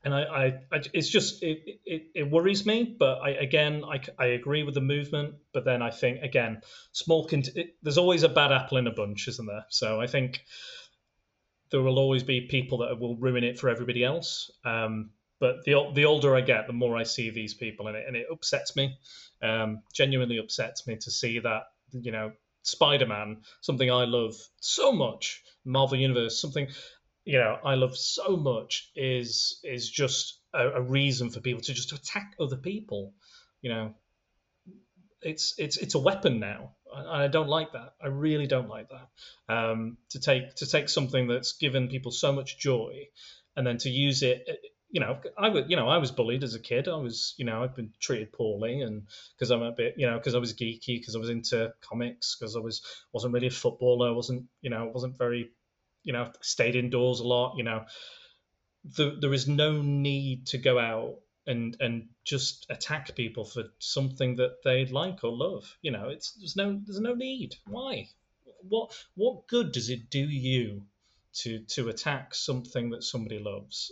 [0.03, 2.95] and I, I, I it's just it, it, it worries me.
[2.97, 7.27] But I again I, I agree with the movement, but then I think again small.
[7.27, 9.65] Cont- it, there's always a bad apple in a bunch, isn't there?
[9.69, 10.41] So I think
[11.71, 14.49] there will always be people that will ruin it for everybody else.
[14.63, 18.05] Um, but the the older I get, the more I see these people, and it
[18.07, 18.97] and it upsets me.
[19.41, 22.31] Um, genuinely upsets me to see that you know
[22.63, 26.67] Spider-Man, something I love so much, Marvel Universe, something
[27.23, 31.73] you know I love so much, is is just a, a reason for people to
[31.73, 33.13] just attack other people.
[33.61, 33.93] You know,
[35.21, 36.71] it's it's it's a weapon now.
[36.95, 37.93] and I don't like that.
[38.01, 39.53] I really don't like that.
[39.53, 43.07] Um, to take to take something that's given people so much joy,
[43.55, 44.47] and then to use it
[44.89, 46.87] you know, I was, you know, I was bullied as a kid.
[46.87, 50.17] I was, you know, I've been treated poorly, and because I'm a bit, you know,
[50.17, 52.81] because I was geeky, because I was into comics, because I was
[53.11, 55.51] wasn't really a footballer, wasn't, you know, wasn't very,
[56.03, 57.57] you know, stayed indoors a lot.
[57.57, 57.85] You know,
[58.95, 61.15] the, there is no need to go out
[61.45, 65.77] and and just attack people for something that they like or love.
[65.81, 67.55] You know, it's there's no there's no need.
[67.67, 68.07] Why?
[68.61, 70.83] What what good does it do you
[71.39, 73.91] to to attack something that somebody loves?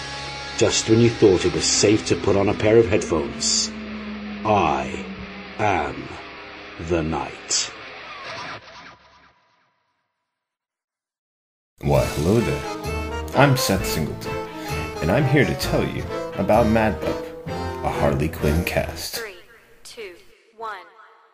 [0.61, 3.71] Just when you thought it was safe to put on a pair of headphones,
[4.45, 5.03] I
[5.57, 6.07] am
[6.81, 7.71] the night.
[11.81, 13.35] Why, hello there.
[13.35, 14.35] I'm Seth Singleton,
[15.01, 16.03] and I'm here to tell you
[16.35, 17.25] about Mad Love,
[17.83, 19.15] a Harley Quinn cast.
[19.15, 19.37] Three,
[19.83, 20.13] two,
[20.57, 20.85] one.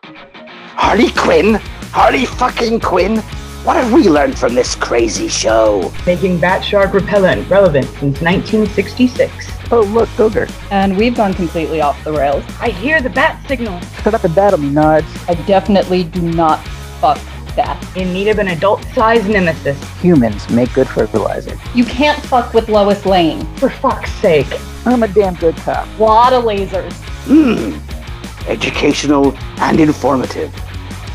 [0.04, 1.56] Harley Quinn?
[1.92, 3.22] Harley fucking Quinn?
[3.64, 5.92] What have we learned from this crazy show?
[6.06, 9.32] Making bat shark repellent relevant since 1966.
[9.70, 10.46] Oh, look, Ogre.
[10.70, 12.44] And we've gone completely off the rails.
[12.60, 13.78] I hear the bat signal.
[14.02, 15.28] Shut up and battle me, Nards.
[15.28, 16.64] I definitely do not
[17.00, 17.18] fuck
[17.56, 17.84] that.
[17.96, 19.78] In need of an adult-sized nemesis.
[20.00, 21.58] Humans make good fertilizer.
[21.74, 23.44] You can't fuck with Lois Lane.
[23.56, 24.46] For fuck's sake.
[24.86, 25.86] I'm a damn good cop.
[25.98, 26.92] A Lot of lasers.
[27.26, 27.78] Mmm.
[28.48, 30.54] Educational and informative.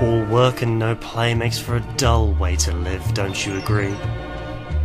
[0.00, 3.94] All work and no play makes for a dull way to live, don't you agree?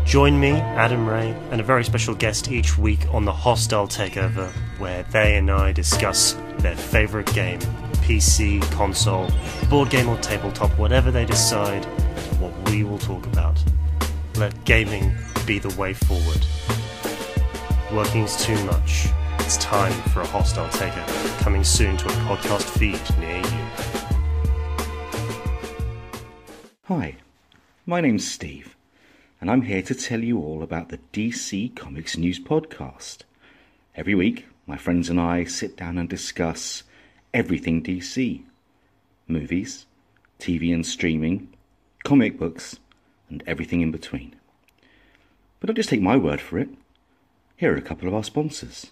[0.05, 4.49] Join me, Adam Ray, and a very special guest each week on the Hostile Takeover,
[4.79, 7.59] where they and I discuss their favourite game
[8.07, 9.29] PC, console,
[9.69, 11.83] board game, or tabletop, whatever they decide,
[12.39, 13.61] what we will talk about.
[14.35, 15.13] Let gaming
[15.45, 16.45] be the way forward.
[17.91, 19.07] Working is too much.
[19.39, 23.96] It's time for a Hostile Takeover, coming soon to a podcast feed near you.
[26.87, 27.17] Hi,
[27.85, 28.77] my name's Steve,
[29.41, 33.23] and I'm here to tell you all about the DC Comics News Podcast.
[33.93, 36.83] Every week, my friends and I sit down and discuss
[37.33, 38.41] everything DC
[39.27, 39.85] movies,
[40.39, 41.49] TV and streaming,
[42.05, 42.79] comic books,
[43.29, 44.37] and everything in between.
[45.59, 46.69] But don't just take my word for it.
[47.57, 48.91] Here are a couple of our sponsors.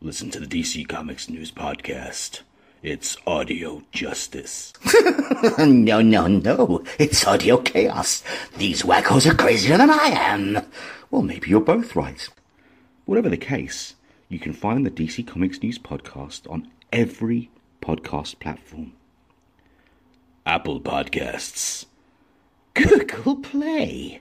[0.00, 2.40] Listen to the DC Comics News Podcast.
[2.82, 4.72] It's audio justice.
[5.58, 6.84] no, no, no.
[6.96, 8.22] It's audio chaos.
[8.56, 10.64] These wackos are crazier than I am.
[11.10, 12.28] Well, maybe you're both right.
[13.04, 13.96] Whatever the case,
[14.28, 17.50] you can find the DC Comics News podcast on every
[17.82, 18.92] podcast platform
[20.46, 21.86] Apple Podcasts,
[22.74, 24.20] Google Play,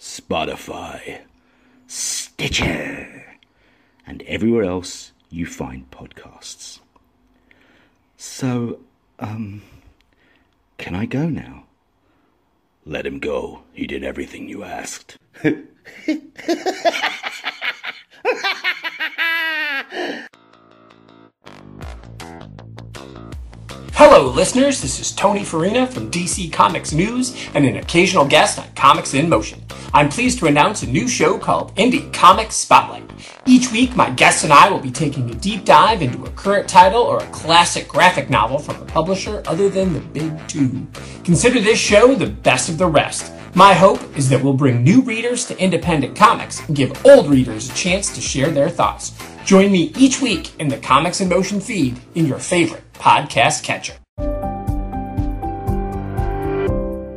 [0.00, 1.20] Spotify,
[1.86, 3.36] Stitcher,
[4.06, 6.80] and everywhere else you find podcasts.
[8.20, 8.80] So,
[9.20, 9.62] um,
[10.76, 11.66] can I go now?
[12.84, 13.62] Let him go.
[13.72, 15.16] He did everything you asked.
[23.92, 24.80] Hello, listeners.
[24.82, 29.28] This is Tony Farina from DC Comics News and an occasional guest on Comics in
[29.28, 29.62] Motion.
[29.94, 33.07] I'm pleased to announce a new show called Indie Comics Spotlight.
[33.46, 36.68] Each week, my guests and I will be taking a deep dive into a current
[36.68, 40.86] title or a classic graphic novel from a publisher other than the big two.
[41.24, 43.32] Consider this show the best of the rest.
[43.54, 47.70] My hope is that we'll bring new readers to independent comics and give old readers
[47.70, 49.12] a chance to share their thoughts.
[49.44, 53.94] Join me each week in the Comics in Motion feed in your favorite podcast catcher.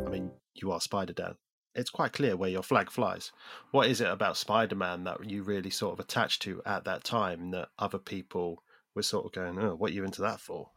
[0.06, 1.36] I mean, you are Spider Dan.
[1.74, 3.32] It's quite clear where your flag flies.
[3.72, 7.04] What is it about Spider Man that you really sort of attached to at that
[7.04, 8.64] time that other people
[8.94, 10.70] were sort of going, oh, what are you into that for?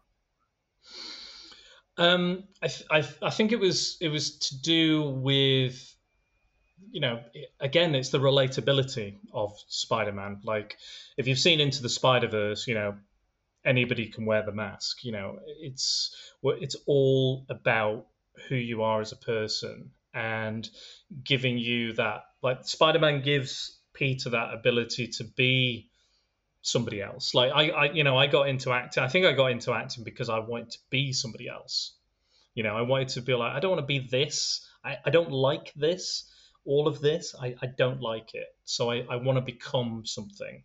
[1.96, 5.94] Um, I, th- I, th- I think it was it was to do with
[6.90, 7.20] you know
[7.60, 10.40] again it's the relatability of Spider-Man.
[10.44, 10.76] Like
[11.16, 12.96] if you've seen Into the Spider-Verse, you know
[13.64, 15.04] anybody can wear the mask.
[15.04, 18.06] You know it's it's all about
[18.48, 20.68] who you are as a person and
[21.24, 25.90] giving you that like Spider-Man gives Peter that ability to be
[26.62, 27.34] somebody else.
[27.34, 29.02] Like I, I, you know, I got into acting.
[29.02, 31.96] I think I got into acting because I wanted to be somebody else.
[32.54, 34.66] You know, I wanted to be like, I don't want to be this.
[34.84, 36.30] I, I don't like this.
[36.64, 38.46] All of this, I, I don't like it.
[38.64, 40.62] So I, I want to become something.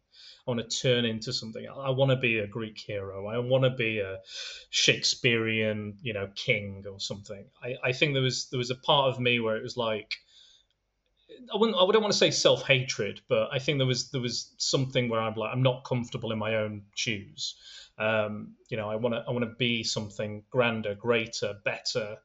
[0.47, 1.67] I want to turn into something.
[1.67, 3.27] I want to be a Greek hero.
[3.27, 4.19] I want to be a
[4.69, 7.45] Shakespearean, you know, king or something.
[7.63, 10.15] I, I think there was there was a part of me where it was like,
[11.53, 14.21] I wouldn't I wouldn't want to say self hatred, but I think there was there
[14.21, 17.55] was something where I'm like I'm not comfortable in my own shoes.
[17.97, 22.17] Um, you know, I want to I want to be something grander, greater, better,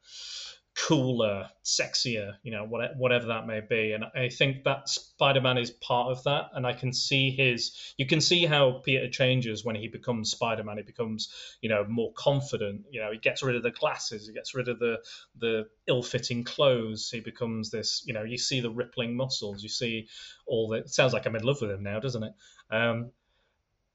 [0.77, 2.35] cooler, sexier.
[2.43, 3.93] You know, whatever, that may be.
[3.93, 6.51] And I think that Spider Man is part of that.
[6.55, 7.95] And I can see his.
[7.97, 10.77] You can see how Peter changes when he becomes Spider Man.
[10.77, 12.83] He becomes, you know, more confident.
[12.91, 14.27] You know, he gets rid of the glasses.
[14.27, 14.99] He gets rid of the
[15.39, 17.11] the ill fitting clothes.
[17.11, 18.03] He becomes this.
[18.07, 19.63] You know, you see the rippling muscles.
[19.63, 20.09] You see
[20.47, 20.91] all that.
[20.91, 22.33] Sounds like I'm in love with him now, doesn't it?
[22.71, 23.11] Um,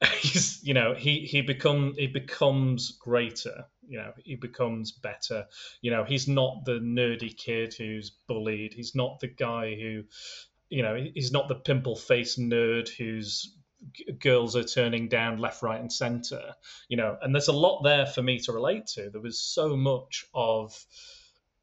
[0.19, 5.47] he's you know he he become he becomes greater you know he becomes better.
[5.81, 8.73] You know he's not the nerdy kid who's bullied.
[8.73, 10.03] He's not the guy who
[10.69, 13.57] you know he's not the pimple faced nerd whose
[14.19, 16.53] girls are turning down left right and center
[16.87, 17.17] you know.
[17.21, 19.09] And there's a lot there for me to relate to.
[19.09, 20.85] There was so much of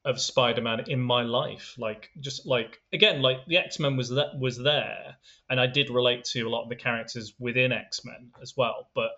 [0.07, 1.75] of Spider-Man in my life.
[1.77, 5.17] Like just like again, like the X-Men was that was there,
[5.51, 8.89] and I did relate to a lot of the characters within X-Men as well.
[8.95, 9.11] But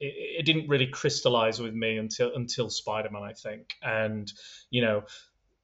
[0.00, 3.70] it, it didn't really crystallize with me until until Spider-Man, I think.
[3.82, 4.30] And
[4.68, 5.04] you know,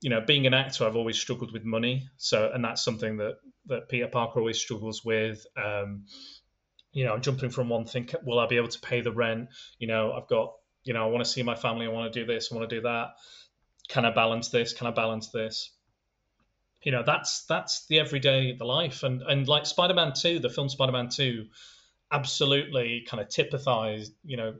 [0.00, 2.08] you know, being an actor, I've always struggled with money.
[2.16, 5.44] So, and that's something that that Peter Parker always struggles with.
[5.56, 6.04] Um,
[6.92, 9.48] you know, jumping from one thing, will I be able to pay the rent?
[9.78, 10.54] You know, I've got,
[10.84, 12.68] you know, I want to see my family, I want to do this, I want
[12.70, 13.10] to do that
[13.88, 14.72] can I balance this?
[14.72, 15.70] Can I balance this?
[16.82, 20.50] You know, that's that's the everyday the life, and and like Spider Man Two, the
[20.50, 21.46] film Spider Man Two,
[22.12, 24.10] absolutely kind of typifies.
[24.24, 24.54] You know,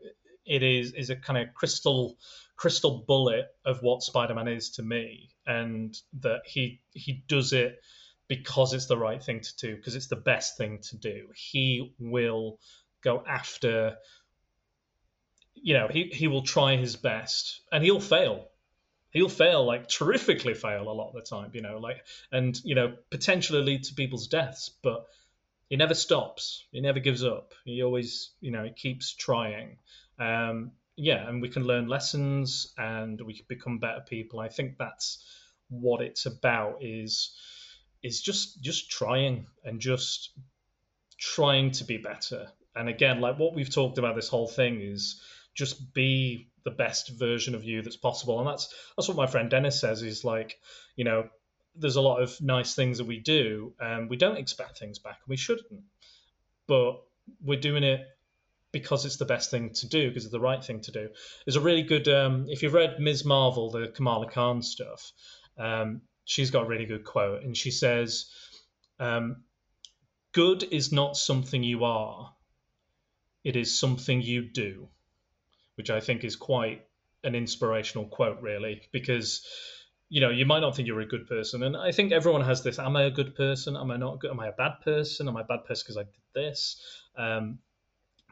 [0.45, 2.16] it is is a kind of crystal
[2.57, 7.79] crystal bullet of what Spider Man is to me, and that he he does it
[8.26, 11.29] because it's the right thing to do, because it's the best thing to do.
[11.35, 12.59] He will
[13.03, 13.97] go after
[15.55, 18.49] you know he, he will try his best and he'll fail
[19.19, 22.75] he'll fail like terrifically fail a lot of the time you know like and you
[22.77, 25.07] know potentially lead to people's deaths but
[25.69, 26.64] he never stops.
[26.73, 27.53] He never gives up.
[27.64, 29.79] He always you know he keeps trying.
[30.19, 34.41] Um yeah and we can learn lessons and we can become better people.
[34.41, 35.25] I think that's
[35.69, 37.37] what it's about is
[38.03, 40.31] is just just trying and just
[41.19, 42.49] trying to be better.
[42.75, 45.21] And again like what we've talked about this whole thing is
[45.59, 48.39] just be the best version of you that's possible.
[48.39, 50.03] And that's that's what my friend Dennis says.
[50.03, 50.57] Is like,
[50.95, 51.29] you know,
[51.75, 55.19] there's a lot of nice things that we do, and we don't expect things back,
[55.21, 55.83] and we shouldn't.
[56.69, 57.03] But
[57.43, 58.07] we're doing it
[58.71, 61.09] because it's the best thing to do, because it's the right thing to do.
[61.45, 63.25] There's a really good, um, if you've read Ms.
[63.25, 65.13] Marvel, the Kamala Khan stuff,
[65.57, 68.31] um, she's got a really good quote, and she says,
[69.01, 69.43] um,
[70.33, 72.33] "Good is not something you are;
[73.43, 74.89] it is something you do."
[75.79, 76.85] Which I think is quite
[77.24, 79.47] an inspirational quote, really, because
[80.11, 82.62] you know you might not think you're a good person, and I think everyone has
[82.62, 83.76] this: Am I a good person?
[83.76, 84.33] Am I not good?
[84.33, 85.29] Am I a bad person?
[85.29, 86.83] Am I a bad person because I did this?
[87.16, 87.61] Um,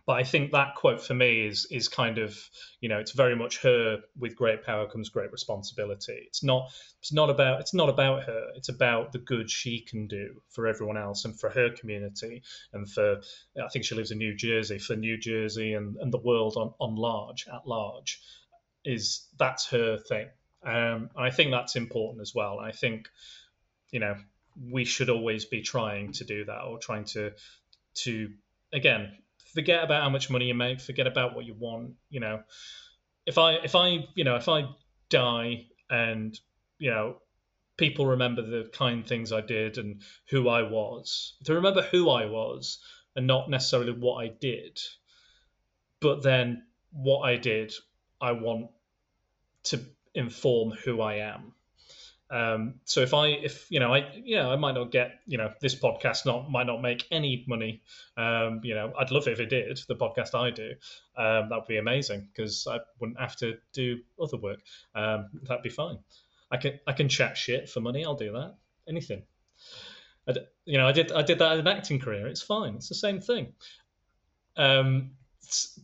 [0.07, 2.39] but I think that quote for me is is kind of
[2.81, 6.25] you know it's very much her with great power comes great responsibility.
[6.27, 8.53] It's not it's not about it's not about her.
[8.55, 12.43] It's about the good she can do for everyone else and for her community
[12.73, 13.21] and for
[13.63, 16.73] I think she lives in New Jersey for New Jersey and, and the world on,
[16.79, 18.21] on large at large
[18.85, 20.29] is that's her thing.
[20.65, 22.61] Um, I think that's important as well.
[22.61, 23.09] I think
[23.91, 24.15] you know
[24.71, 27.33] we should always be trying to do that or trying to
[27.95, 28.31] to
[28.73, 29.13] again
[29.57, 31.95] forget about how much money you make, forget about what you want.
[32.11, 32.43] You know,
[33.25, 34.67] if I if I you know if I
[35.09, 36.39] die and
[36.79, 37.17] you know
[37.77, 42.27] people remember the kind things I did and who I was, to remember who I
[42.27, 42.79] was
[43.15, 44.79] and not necessarily what I did,
[46.01, 47.75] but then what I did,
[48.21, 48.71] I want
[49.65, 49.81] to
[50.15, 51.53] inform who I am.
[52.29, 55.39] Um, so if I, if you know, I, you know, I might not get, you
[55.39, 57.83] know, this podcast not might not make any money.
[58.17, 59.81] Um, you know, I'd love it if it did.
[59.87, 60.71] The podcast I do,
[61.17, 64.59] um, that would be amazing because I wouldn't have to do other work.
[64.95, 65.99] Um, that'd be fine.
[66.51, 68.05] I can I can chat shit for money.
[68.05, 68.57] I'll do that.
[68.89, 69.23] Anything.
[70.29, 72.27] I, you know, I did I did that in an acting career.
[72.27, 72.75] It's fine.
[72.75, 73.53] It's the same thing.
[74.57, 75.13] Um,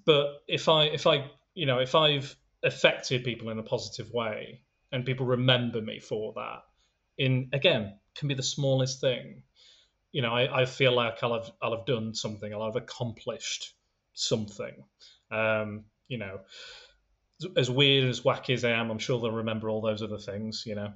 [0.04, 2.34] but if I if I you know if I've
[2.64, 4.62] affected people in a positive way
[4.92, 6.62] and people remember me for that.
[7.18, 9.42] In again, can be the smallest thing.
[10.12, 12.52] You know, I, I feel like I'll have I'll have done something.
[12.52, 13.74] I'll have accomplished
[14.12, 14.74] something.
[15.30, 16.40] Um, you know,
[17.56, 20.64] as weird as wacky as I am, I'm sure they'll remember all those other things.
[20.66, 20.92] You know,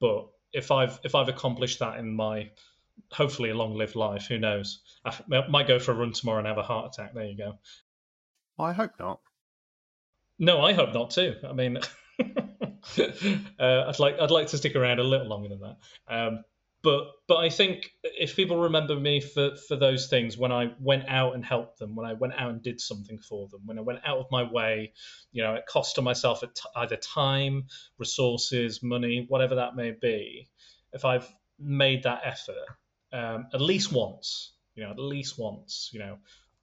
[0.00, 2.50] but if I've if I've accomplished that in my
[3.12, 4.80] hopefully a long-lived life, who knows?
[5.04, 5.14] I
[5.48, 7.14] might go for a run tomorrow and have a heart attack.
[7.14, 7.58] There you go.
[8.58, 9.20] I hope not.
[10.38, 11.36] No, I hope not too.
[11.48, 11.78] I mean.
[12.98, 15.76] uh, I'd like I'd like to stick around a little longer than that.
[16.08, 16.44] Um,
[16.82, 21.08] but but I think if people remember me for for those things when I went
[21.08, 23.82] out and helped them, when I went out and did something for them, when I
[23.82, 24.92] went out of my way,
[25.32, 27.66] you know, it cost to myself at either time,
[27.98, 30.48] resources, money, whatever that may be.
[30.92, 32.66] If I've made that effort
[33.12, 36.18] um, at least once, you know, at least once, you know,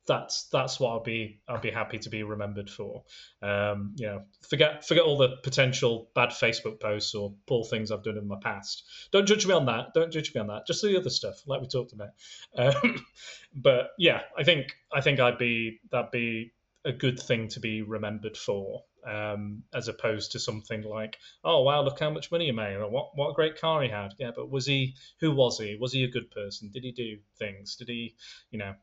[0.08, 3.04] that's that's what I'll be I'll be happy to be remembered for.
[3.42, 8.04] Um, you know, forget forget all the potential bad Facebook posts or poor things I've
[8.04, 8.84] done in my past.
[9.12, 9.94] Don't judge me on that.
[9.94, 10.68] Don't judge me on that.
[10.68, 12.10] Just the other stuff, like we talked about.
[12.58, 13.06] Um,
[13.56, 16.54] but yeah, I think I think I'd be that'd be
[16.86, 21.82] a good thing to be remembered for, um, as opposed to something like, oh wow,
[21.82, 24.14] look how much money he made, or what what a great car he had.
[24.20, 24.96] Yeah, but was he?
[25.20, 25.78] Who was he?
[25.80, 26.70] Was he a good person?
[26.72, 27.76] Did he do things?
[27.76, 28.16] Did he,
[28.52, 28.76] you know?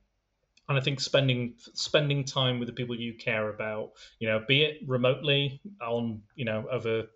[0.72, 4.62] And I think spending spending time with the people you care about, you know, be
[4.62, 7.08] it remotely on, you know, over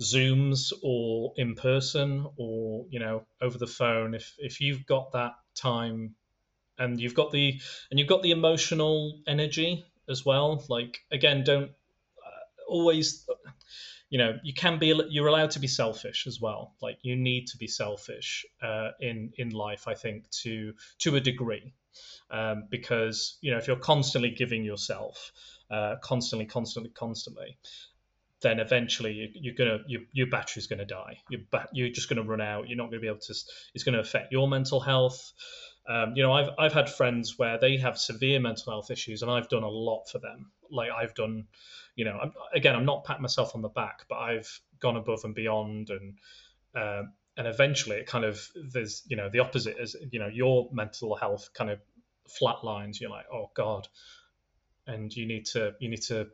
[0.00, 5.32] Zooms or in person or you know over the phone, if if you've got that
[5.54, 6.14] time
[6.78, 7.60] and you've got the
[7.90, 13.28] and you've got the emotional energy as well, like again, don't uh, always
[14.08, 16.74] you know you can be you're allowed to be selfish as well.
[16.80, 21.20] Like you need to be selfish uh, in in life i think to to a
[21.20, 21.74] degree
[22.30, 25.32] um, because you know if you're constantly giving yourself
[25.70, 27.58] uh, constantly, constantly, constantly,
[28.40, 31.18] then eventually you, are gonna your, your battery's gonna die.
[31.28, 32.68] You're ba- you're just gonna run out.
[32.68, 33.34] You're not gonna be able to.
[33.74, 35.32] It's gonna affect your mental health.
[35.88, 39.30] Um, you know, I've I've had friends where they have severe mental health issues, and
[39.30, 40.52] I've done a lot for them.
[40.70, 41.46] Like I've done,
[41.96, 45.20] you know, I'm, again, I'm not patting myself on the back, but I've gone above
[45.24, 46.18] and beyond, and
[46.74, 47.02] uh,
[47.38, 51.14] and eventually it kind of there's you know the opposite is you know your mental
[51.14, 51.78] health kind of
[52.28, 53.88] flat lines, you're like, oh god,
[54.86, 56.26] and you need to you need to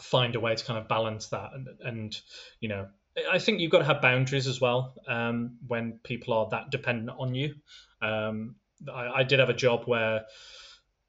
[0.00, 2.20] find a way to kind of balance that and and
[2.58, 2.88] you know
[3.30, 7.16] I think you've got to have boundaries as well um, when people are that dependent
[7.16, 7.54] on you.
[8.02, 8.56] Um,
[8.92, 10.24] I, I, did have a job where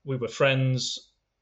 [0.03, 0.99] we were friends.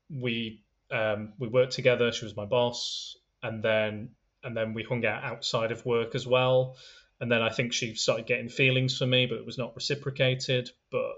[0.09, 2.14] We um, we worked together.
[2.14, 4.11] She was my boss, and then
[4.41, 6.78] and then we hung out outside of work as well.
[7.20, 10.70] And then I think she started getting feelings for me, but it was not reciprocated.
[10.91, 11.14] But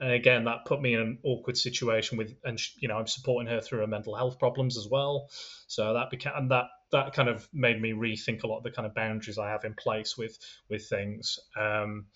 [0.00, 3.60] again, that put me in an awkward situation with, and you know, I'm supporting her
[3.60, 5.28] through her mental health problems as well.
[5.66, 8.70] So that became, and that that kind of made me rethink a lot of the
[8.70, 10.38] kind of boundaries I have in place with
[10.68, 11.38] with things.
[11.56, 12.06] Um,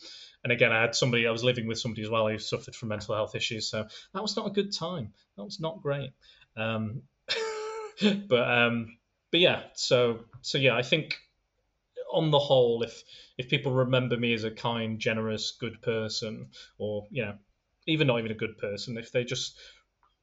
[0.44, 2.90] and again, I had somebody, I was living with somebody as well who suffered from
[2.90, 5.12] mental health issues, so that was not a good time.
[5.36, 6.10] That was not great.
[6.56, 7.02] Um,
[8.28, 8.98] but um,
[9.30, 11.18] but yeah, so so yeah, I think
[12.12, 13.02] on the whole, if
[13.36, 17.34] if people remember me as a kind, generous, good person, or you know,
[17.86, 19.58] even not even a good person, if they just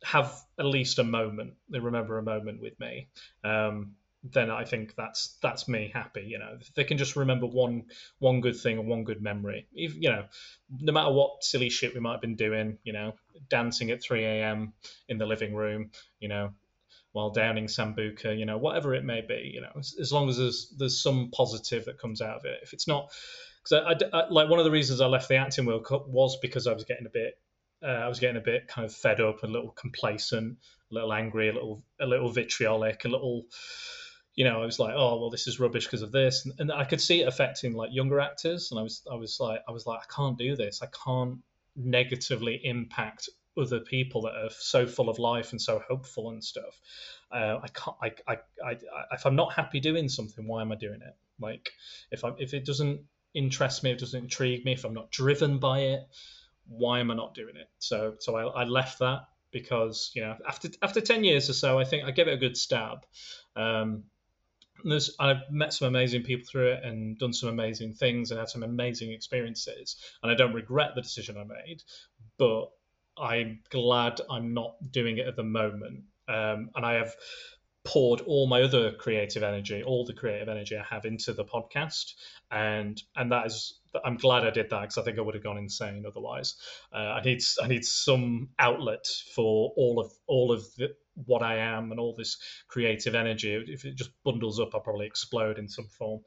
[0.03, 3.07] have at least a moment, they remember a moment with me,
[3.43, 6.23] um, then I think that's that's me happy.
[6.27, 7.85] You know, if they can just remember one
[8.19, 10.25] one good thing and one good memory, if, you know,
[10.69, 13.13] no matter what silly shit we might have been doing, you know,
[13.49, 14.73] dancing at 3 a.m.
[15.09, 16.53] in the living room, you know,
[17.15, 20.37] while downing sambuca, you know, whatever it may be, you know, as, as long as
[20.37, 22.59] there's there's some positive that comes out of it.
[22.61, 23.09] If it's not,
[23.63, 26.37] because I, I, like one of the reasons I left the acting World Cup was
[26.41, 27.39] because I was getting a bit,
[27.81, 30.57] uh, I was getting a bit kind of fed up, a little complacent,
[30.91, 33.45] a little angry, a little a little vitriolic, a little,
[34.35, 36.69] you know, I was like, oh well, this is rubbish because of this, and, and
[36.69, 39.71] I could see it affecting like younger actors, and I was I was like I
[39.71, 41.37] was like I can't do this, I can't
[41.77, 46.79] negatively impact other people that are so full of life and so hopeful and stuff.
[47.31, 47.97] Uh, I can't.
[48.01, 48.77] I, I, I,
[49.11, 51.15] if I'm not happy doing something, why am I doing it?
[51.39, 51.71] Like,
[52.11, 53.01] if I if it doesn't
[53.33, 56.07] interest me, if it doesn't intrigue me, if I'm not driven by it,
[56.67, 57.69] why am I not doing it?
[57.79, 61.79] So, so I, I left that because you know after after ten years or so,
[61.79, 63.05] I think I gave it a good stab.
[63.55, 64.03] Um,
[64.83, 68.49] there's, I've met some amazing people through it and done some amazing things and had
[68.49, 71.81] some amazing experiences, and I don't regret the decision I made.
[72.37, 72.69] But
[73.17, 76.03] I'm glad I'm not doing it at the moment.
[76.27, 77.15] Um, and I have
[77.83, 82.13] poured all my other creative energy, all the creative energy I have into the podcast,
[82.51, 85.43] and and that is I'm glad I did that because I think I would have
[85.43, 86.55] gone insane otherwise.
[86.91, 90.95] Uh, I need I need some outlet for all of all of the,
[91.25, 92.37] what I am and all this
[92.67, 93.53] creative energy.
[93.67, 96.21] If it just bundles up, I'll probably explode in some form.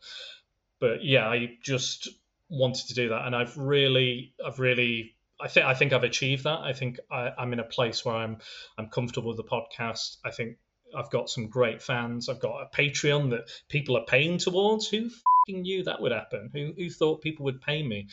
[0.80, 2.08] But yeah, I just
[2.48, 6.44] wanted to do that, and I've really I've really I think I think I've achieved
[6.44, 6.60] that.
[6.60, 8.38] I think I, am in a place where I'm
[8.76, 10.16] I'm comfortable with the podcast.
[10.24, 10.58] I think
[10.96, 12.28] I've got some great fans.
[12.28, 14.88] I've got a Patreon that people are paying towards.
[14.88, 15.10] Who
[15.48, 16.50] knew that would happen?
[16.52, 18.08] Who who thought people would pay me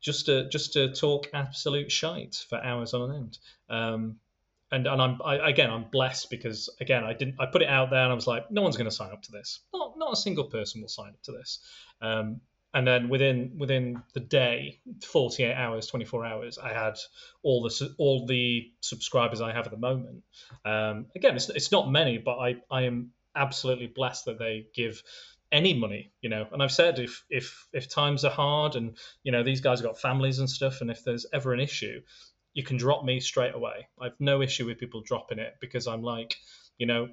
[0.00, 3.38] just to just to talk absolute shite for hours on end?
[3.68, 4.16] Um,
[4.70, 7.90] and and I'm I, again I'm blessed because again I didn't I put it out
[7.90, 9.60] there and I was like no one's going to sign up to this.
[9.72, 11.60] Not not a single person will sign up to this.
[12.00, 12.40] Um,
[12.74, 16.94] and then within within the day 48 hours 24 hours i had
[17.42, 20.22] all the all the subscribers i have at the moment.
[20.64, 25.02] Um, again it's, it's not many but i i am absolutely blessed that they give
[25.50, 26.46] any money you know.
[26.52, 29.86] And i've said if if if times are hard and you know these guys have
[29.86, 32.02] got families and stuff and if there's ever an issue
[32.54, 33.86] you can drop me straight away.
[34.00, 36.36] I've no issue with people dropping it because i'm like
[36.76, 37.08] you know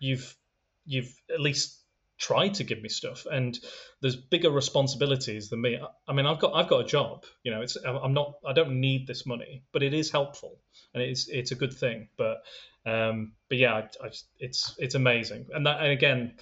[0.00, 0.36] you've
[0.84, 1.79] you've at least
[2.20, 3.58] try to give me stuff and
[4.02, 5.80] there's bigger responsibilities than me.
[6.06, 8.78] I mean i've got i've got a job you know it's i'm not i don't
[8.78, 10.58] need this money but it is helpful
[10.94, 12.42] and it's it's a good thing but
[12.86, 15.46] um but yeah I, I, it's it's amazing.
[15.52, 16.34] And that and again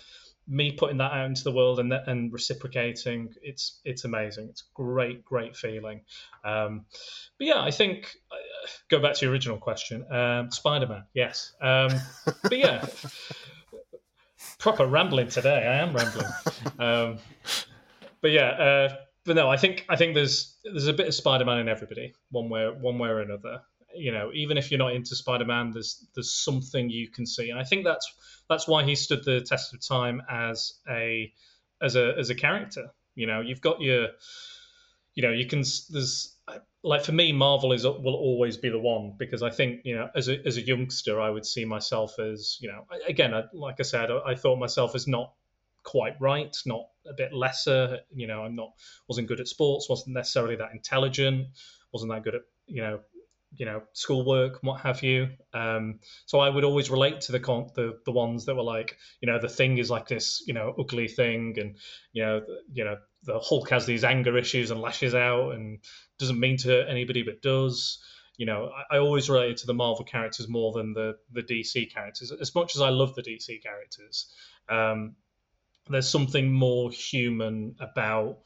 [0.51, 4.49] me putting that out into the world and and reciprocating it's it's amazing.
[4.51, 6.03] It's great great feeling.
[6.45, 6.87] Um
[7.39, 11.53] but yeah i think uh, go back to your original question um spider-man yes.
[11.61, 11.91] Um
[12.43, 12.87] but yeah
[14.59, 15.67] proper rambling today.
[15.67, 16.27] I am rambling.
[16.79, 17.19] um,
[18.21, 21.59] but yeah, uh, but no, I think I think there's there's a bit of Spider-Man
[21.59, 23.63] in everybody, one way one way or another.
[23.95, 27.59] You know, even if you're not into Spider-Man, there's there's something you can see, and
[27.59, 28.13] I think that's
[28.49, 31.33] that's why he stood the test of time as a
[31.81, 32.91] as a as a character.
[33.15, 34.09] You know, you've got your,
[35.15, 36.37] you know, you can there's
[36.89, 40.09] like for me, Marvel is will always be the one because I think you know
[40.17, 43.77] as a as a youngster, I would see myself as you know again, I, like
[43.79, 45.35] I said, I, I, thought myself as not
[45.83, 47.99] quite right, not a bit lesser.
[48.15, 48.73] You know, I'm not
[49.07, 51.49] wasn't good at sports, wasn't necessarily that intelligent,
[51.93, 53.01] wasn't that good at you know
[53.57, 57.71] you know schoolwork what have you um, so i would always relate to the, con-
[57.75, 60.75] the the ones that were like you know the thing is like this you know
[60.79, 61.77] ugly thing and
[62.13, 62.97] you know you know
[63.29, 65.79] the hulk has these anger issues and lashes out and
[66.19, 68.03] doesn't mean to hurt anybody but does.
[68.39, 71.93] You know I, I always related to the marvel characters more than the the dc
[71.93, 74.33] characters as much as i love the dc characters.
[74.69, 75.17] Um,
[75.89, 78.39] there's something more human about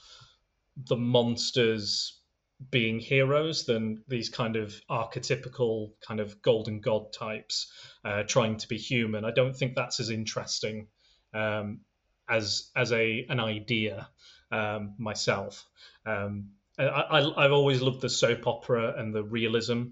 [0.77, 2.21] the monsters
[2.71, 7.73] being heroes than these kind of archetypical kind of golden god types
[8.05, 9.25] uh, trying to be human.
[9.25, 10.87] I don't think that's as interesting
[11.35, 11.81] um,
[12.29, 14.09] as as a an idea
[14.53, 15.67] um, myself.
[16.07, 19.85] Um, I, have always loved the soap opera and the realism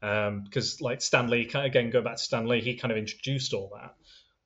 [0.00, 3.52] because, um, like Stan Lee, again, go back to Stan Lee, he kind of introduced
[3.52, 3.94] all that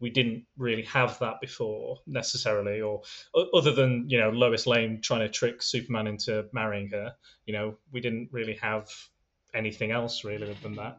[0.00, 3.02] we didn't really have that before necessarily, or
[3.54, 7.14] other than you know Lois Lane trying to trick Superman into marrying her.
[7.46, 8.88] You know, we didn't really have
[9.54, 10.98] anything else really than that.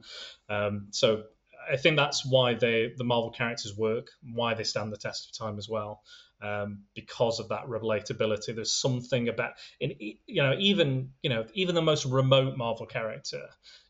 [0.49, 1.23] Um, so
[1.71, 5.37] I think that's why they the Marvel characters work, why they stand the test of
[5.37, 6.01] time as well,
[6.41, 8.55] um, because of that relatability.
[8.55, 13.41] There's something about in you know even you know even the most remote Marvel character,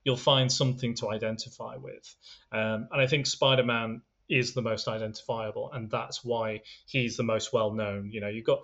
[0.04, 2.16] you'll find something to identify with,
[2.52, 7.54] um, and I think Spider-Man is the most identifiable, and that's why he's the most
[7.54, 8.12] well known.
[8.12, 8.60] You know, you've got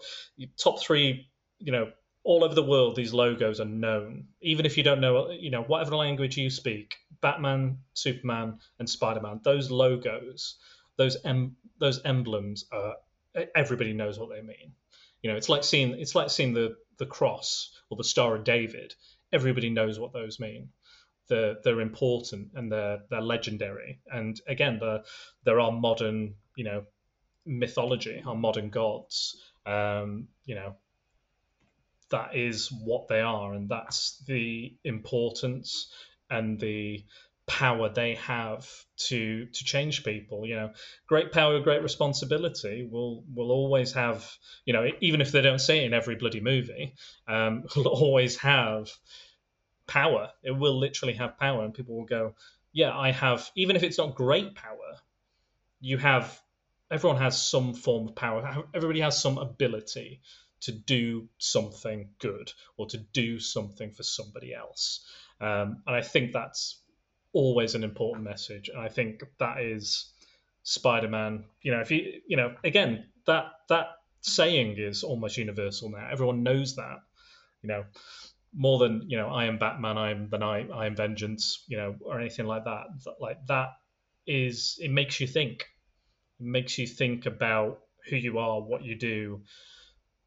[0.58, 1.30] top three,
[1.60, 1.92] you know,
[2.24, 2.96] all over the world.
[2.96, 6.96] These logos are known, even if you don't know, you know, whatever language you speak,
[7.22, 9.42] Batman, Superman, and Spider Man.
[9.44, 10.58] Those logos,
[10.98, 12.96] those em- those emblems, are
[13.56, 14.74] everybody knows what they mean.
[15.22, 18.44] You know, it's like seeing it's like seeing the the cross or the Star of
[18.44, 18.94] David.
[19.32, 20.70] Everybody knows what those mean.
[21.30, 24.00] They're they're important and they're they're legendary.
[24.12, 24.80] And again,
[25.44, 26.86] there are modern you know
[27.46, 29.42] mythology, our modern gods.
[29.66, 30.76] Um, you know,
[32.12, 35.92] that is what they are, and that's the importance
[36.30, 37.04] and the
[37.46, 40.72] power they have to to change people you know.
[41.08, 44.30] Great power great responsibility will will always have
[44.66, 46.96] you know even if they don't say it in every bloody movie
[47.28, 48.90] um will always have
[49.88, 50.32] power.
[50.44, 52.36] It will literally have power and people will go
[52.72, 54.98] yeah i have even if it's not great power
[55.80, 56.42] you have
[56.90, 58.64] everyone has some form of power.
[58.74, 60.22] Everybody has some ability
[60.62, 65.06] to do something good or to do something for somebody else.
[65.42, 66.80] Um, and i think that's
[67.34, 70.12] always an important message, and I think that is
[70.64, 71.46] Spider-Man.
[71.62, 73.88] You know, if you you know, again, that that
[74.22, 76.08] saying is almost universal now.
[76.12, 77.00] Everyone knows that.
[77.62, 77.86] You know,
[78.54, 81.78] more than you know, I am Batman, I am the Night, I am Vengeance, you
[81.78, 82.86] know, or anything like that.
[83.20, 83.70] Like that
[84.28, 85.66] is it makes you think.
[86.40, 87.80] It makes you think about
[88.10, 89.42] who you are, what you do,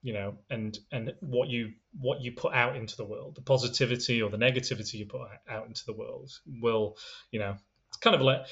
[0.06, 4.22] you know, and and what you what you put out into the world, the positivity
[4.22, 6.30] or the negativity you put out into the world
[6.62, 6.96] will,
[7.32, 7.56] you know,
[7.88, 8.42] it's kind of like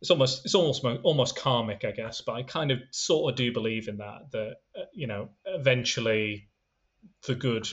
[0.00, 2.20] it's almost it's almost almost karmic, I guess.
[2.20, 6.48] But I kind of sort of do believe in that that uh, you know eventually
[7.28, 7.68] the good.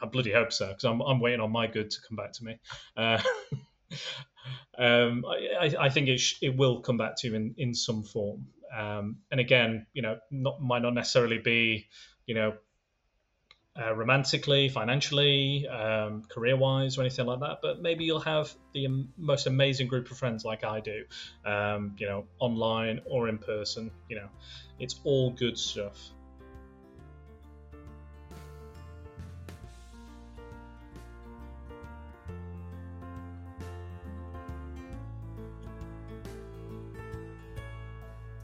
[0.00, 2.44] I bloody hope so because I'm I'm waiting on my good to come back to
[2.44, 2.60] me.
[2.96, 3.20] Uh,
[4.78, 8.04] um, I, I think it sh- it will come back to you in in some
[8.04, 8.46] form.
[8.72, 11.88] Um, and again, you know, not might not necessarily be
[12.26, 12.54] you know
[13.80, 17.58] uh, romantically, financially, um, career wise, or anything like that.
[17.60, 18.86] But maybe you'll have the
[19.18, 21.04] most amazing group of friends like I do,
[21.44, 23.90] um, you know, online or in person.
[24.08, 24.28] You know,
[24.78, 26.10] it's all good stuff.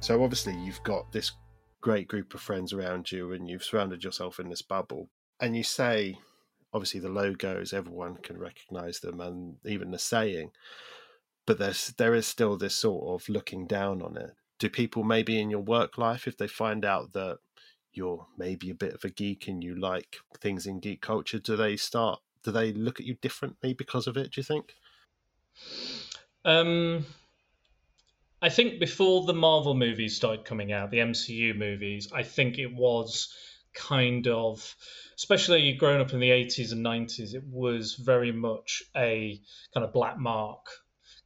[0.00, 1.30] So obviously you've got this
[1.80, 5.08] great group of friends around you and you've surrounded yourself in this bubble
[5.40, 6.18] and you say,
[6.72, 10.50] obviously the logos, everyone can recognize them, and even the saying,
[11.46, 14.32] but there's there is still this sort of looking down on it.
[14.58, 17.38] Do people maybe in your work life, if they find out that
[17.92, 21.56] you're maybe a bit of a geek and you like things in geek culture, do
[21.56, 22.20] they start?
[22.44, 24.32] Do they look at you differently because of it?
[24.32, 24.74] Do you think?
[26.44, 27.04] Um,
[28.40, 32.74] I think before the Marvel movies started coming out, the MCU movies, I think it
[32.74, 33.34] was
[33.74, 34.74] kind of
[35.16, 39.40] especially growing up in the 80s and 90s it was very much a
[39.74, 40.66] kind of black mark.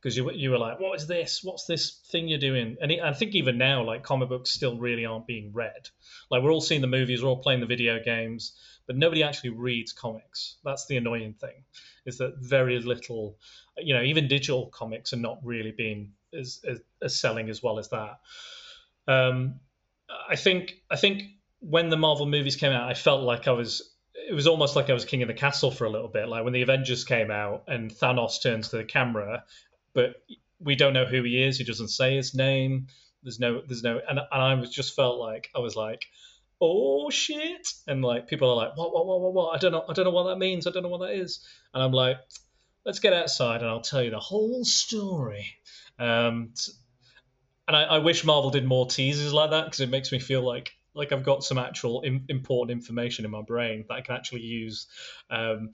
[0.01, 1.41] Because you, you were like what is this?
[1.43, 2.77] What's this thing you're doing?
[2.81, 5.89] And it, i think even now like comic books still really aren't being read.
[6.31, 8.53] Like we're all seeing the movies we're all playing the video games
[8.87, 10.57] but nobody actually reads comics.
[10.63, 11.65] That's the annoying thing
[12.05, 13.39] is that very little
[13.79, 17.79] you know even digital comics are not really being as, as, as selling as well
[17.79, 18.19] as that.
[19.09, 19.61] Um,
[20.29, 21.23] i think i think
[21.69, 23.91] when the Marvel movies came out, I felt like I was.
[24.29, 26.29] It was almost like I was king of the castle for a little bit.
[26.29, 29.45] Like when the Avengers came out and Thanos turns to the camera,
[29.93, 30.15] but
[30.61, 31.59] we don't know who he is.
[31.59, 32.87] He doesn't say his name.
[33.23, 33.63] There's no.
[33.67, 34.01] There's no.
[34.09, 36.07] And, and I was just felt like I was like,
[36.61, 39.57] oh shit, and like people are like, what, what, what, what, what?
[39.57, 39.85] I don't know.
[39.89, 40.67] I don't know what that means.
[40.67, 41.41] I don't know what that is.
[41.73, 42.19] And I'm like,
[42.85, 45.47] let's get outside and I'll tell you the whole story.
[45.99, 46.53] Um,
[47.67, 50.43] and I, I wish Marvel did more teasers like that because it makes me feel
[50.43, 54.15] like like I've got some actual Im- important information in my brain that I can
[54.15, 54.87] actually use.
[55.31, 55.73] Um,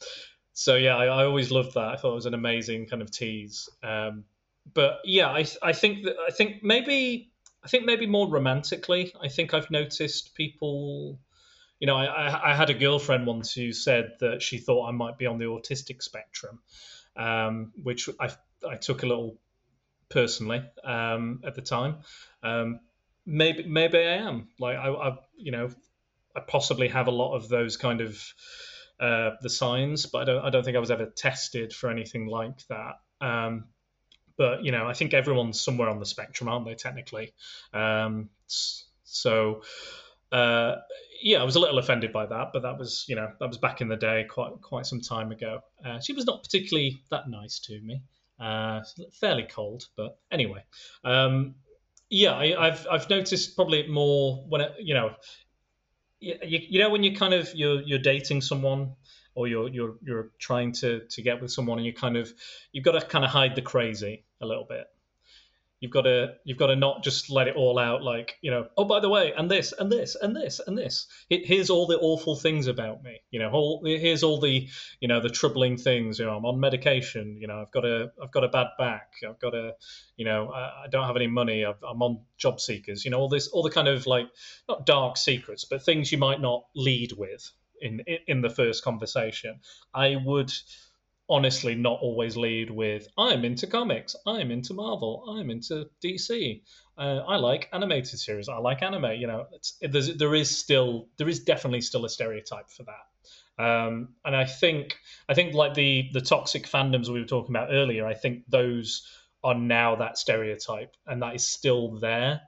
[0.53, 1.89] so yeah, I, I, always loved that.
[1.89, 3.69] I thought it was an amazing kind of tease.
[3.83, 4.25] Um,
[4.75, 7.31] but yeah, I I think that I think maybe
[7.65, 9.13] I think maybe more romantically.
[9.23, 11.19] I think I've noticed people.
[11.79, 15.17] You know, I, I had a girlfriend once who said that she thought I might
[15.17, 16.61] be on the autistic spectrum,
[17.17, 18.31] um, which I
[18.69, 19.39] I took a little
[20.11, 21.99] personally um, at the time.
[22.43, 22.81] Um,
[23.31, 24.49] maybe maybe I am.
[24.59, 25.71] Like I, I you know,
[26.37, 28.23] I possibly have a lot of those kind of
[28.99, 32.27] uh, the signs, but I don't I don't think I was ever tested for anything
[32.27, 33.01] like that.
[33.21, 33.67] Um,
[34.37, 36.75] but you know, I think everyone's somewhere on the spectrum, aren't they?
[36.75, 37.33] Technically,
[37.73, 38.31] um,
[39.05, 39.63] so.
[40.33, 40.77] Uh,
[41.23, 43.59] yeah, I was a little offended by that, but that was, you know, that was
[43.59, 45.59] back in the day, quite quite some time ago.
[45.85, 48.01] Uh, she was not particularly that nice to me,
[48.39, 48.81] uh,
[49.13, 50.63] fairly cold, but anyway.
[51.03, 51.57] Um,
[52.11, 55.15] yeah, I, have I've noticed probably more when it, you know,
[56.21, 58.95] you, you know when you kind of you're you're dating someone
[59.35, 62.33] or you're you're you're trying to to get with someone and you kind of
[62.73, 64.87] you've got to kind of hide the crazy a little bit
[65.81, 68.69] you've got to you've got to not just let it all out like you know
[68.77, 71.07] oh by the way and this and this and this and this.
[71.29, 74.69] Here's all the awful things about me you know all, here's all the
[75.01, 78.13] you know the troubling things you know i'm on medication you know i've got a
[78.23, 79.73] i've got a bad back i've got a
[80.17, 83.19] you know i, I don't have any money i am on job seekers you know
[83.19, 84.27] all this all the kind of like
[84.69, 87.51] not dark secrets but things you might not lead with
[87.81, 89.61] in in the first conversation.
[89.95, 90.53] I would
[91.31, 96.63] honestly not always lead with I'm into comics, I'm into Marvel, I'm into DC.
[96.99, 98.49] Uh, I like animated series.
[98.49, 99.13] I like anime.
[99.13, 99.47] You know,
[99.81, 103.63] there's, there is still there is definitely still a stereotype for that.
[103.63, 104.97] Um, and I think
[105.29, 108.07] I think like the the toxic fandoms we were talking about earlier.
[108.07, 109.07] I think those
[109.43, 112.43] are now that stereotype, and that is still there.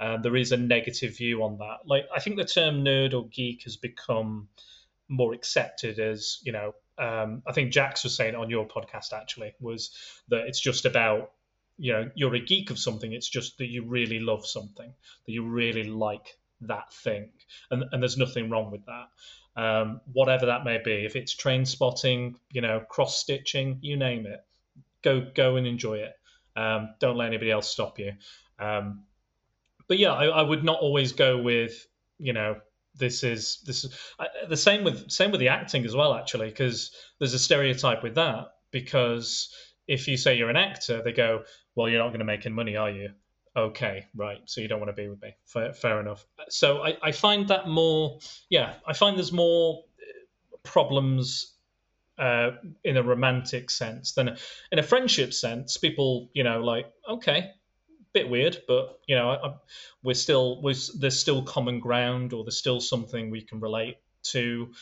[0.00, 1.78] Uh, there is a negative view on that.
[1.86, 4.48] Like I think the term nerd or geek has become
[5.08, 9.54] more accepted as you know um, I think Jax was saying on your podcast actually
[9.60, 9.90] was
[10.28, 11.32] that it's just about
[11.76, 13.12] you know you're a geek of something.
[13.12, 14.92] It's just that you really love something,
[15.26, 17.30] that you really like that thing,
[17.70, 19.08] and and there's nothing wrong with that.
[19.56, 24.26] Um, whatever that may be, if it's train spotting, you know, cross stitching, you name
[24.26, 24.44] it,
[25.02, 26.14] go go and enjoy it.
[26.56, 28.12] Um, don't let anybody else stop you.
[28.58, 29.04] Um,
[29.88, 31.86] but yeah, I, I would not always go with
[32.18, 32.60] you know
[32.96, 36.48] this is this is uh, the same with same with the acting as well actually
[36.48, 39.52] because there's a stereotype with that because
[39.86, 41.42] if you say you're an actor they go
[41.74, 43.10] well you're not going to make any money are you?
[43.56, 45.36] Okay right so you don't want to be with me.
[45.44, 46.26] Fair, fair enough.
[46.48, 48.18] So I, I find that more
[48.50, 49.84] yeah i find there's more
[50.62, 51.54] problems
[52.18, 52.52] uh,
[52.84, 54.36] in a romantic sense than
[54.70, 57.50] in a friendship sense people you know like okay
[58.14, 59.54] bit weird, but you know, I,
[60.02, 64.72] we're still we're, there's still common ground, or there's still something we can relate to,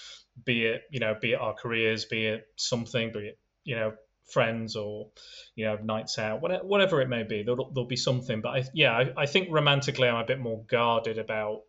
[0.44, 3.94] be it you know, be it our careers, be it something, be it you know,
[4.30, 5.08] friends or
[5.56, 7.42] you know, nights out, whatever, whatever it may be.
[7.42, 10.62] There'll, there'll be something, but I, yeah, I, I think romantically, I'm a bit more
[10.68, 11.62] guarded about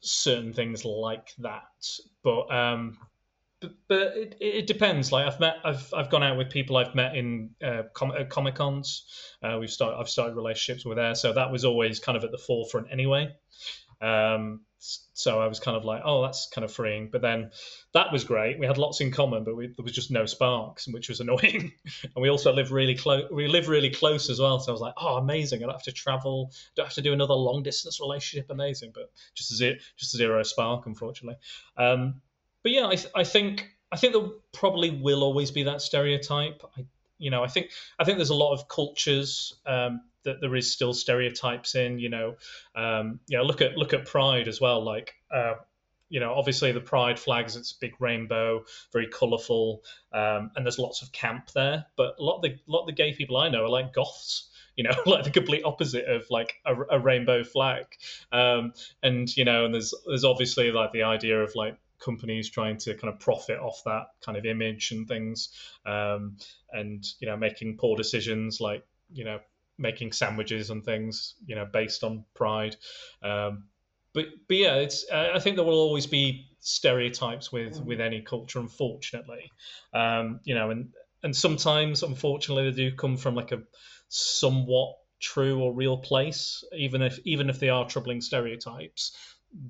[0.00, 1.62] certain things like that,
[2.24, 2.98] but um,
[3.88, 5.12] but, it, it depends.
[5.12, 8.54] Like I've met, I've I've gone out with people I've met in uh, com- comic
[8.54, 9.04] cons.
[9.42, 12.30] Uh, we've started, I've started relationships with there, so that was always kind of at
[12.30, 13.34] the forefront anyway.
[14.00, 17.08] Um, so I was kind of like, oh, that's kind of freeing.
[17.12, 17.52] But then
[17.94, 18.58] that was great.
[18.58, 21.72] We had lots in common, but we, there was just no sparks, which was annoying.
[22.02, 23.30] and we also live really close.
[23.30, 24.58] We live really close as well.
[24.58, 25.62] So I was like, oh, amazing!
[25.62, 26.50] I don't have to travel.
[26.52, 28.46] I Don't have to do another long distance relationship.
[28.50, 31.36] Amazing, but just zero, just a zero spark, unfortunately.
[31.76, 32.20] Um,
[32.62, 36.62] but yeah, I, th- I think I think there probably will always be that stereotype.
[36.76, 36.86] I,
[37.18, 40.72] you know, I think I think there's a lot of cultures um, that there is
[40.72, 41.98] still stereotypes in.
[41.98, 42.36] You know,
[42.74, 44.84] um, look at look at Pride as well.
[44.84, 45.54] Like, uh,
[46.08, 49.82] you know, obviously the Pride flags, it's big rainbow, very colourful,
[50.12, 51.86] um, and there's lots of camp there.
[51.96, 54.48] But a lot of the lot of the gay people I know are like goths
[54.76, 57.84] you know, like the complete opposite of like a, a rainbow flag.
[58.32, 62.76] Um, and you know, and there's there's obviously like the idea of like companies trying
[62.78, 65.50] to kind of profit off that kind of image and things,
[65.86, 66.36] um,
[66.72, 69.38] and you know making poor decisions like you know
[69.78, 72.76] making sandwiches and things you know based on pride.
[73.22, 73.64] Um,
[74.14, 78.58] but but yeah, it's I think there will always be stereotypes with with any culture,
[78.58, 79.50] unfortunately.
[79.94, 80.90] Um, you know, and
[81.22, 83.62] and sometimes unfortunately they do come from like a
[84.08, 89.16] somewhat true or real place, even if even if they are troubling stereotypes.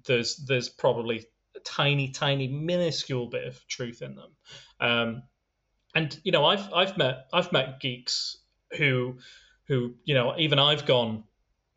[0.07, 1.27] There's there's probably
[1.65, 4.31] tiny, tiny, minuscule bit of truth in them.
[4.81, 5.23] Um,
[5.95, 8.39] and you know, I've I've met I've met geeks
[8.77, 9.19] who
[9.69, 11.25] who you know even I've gone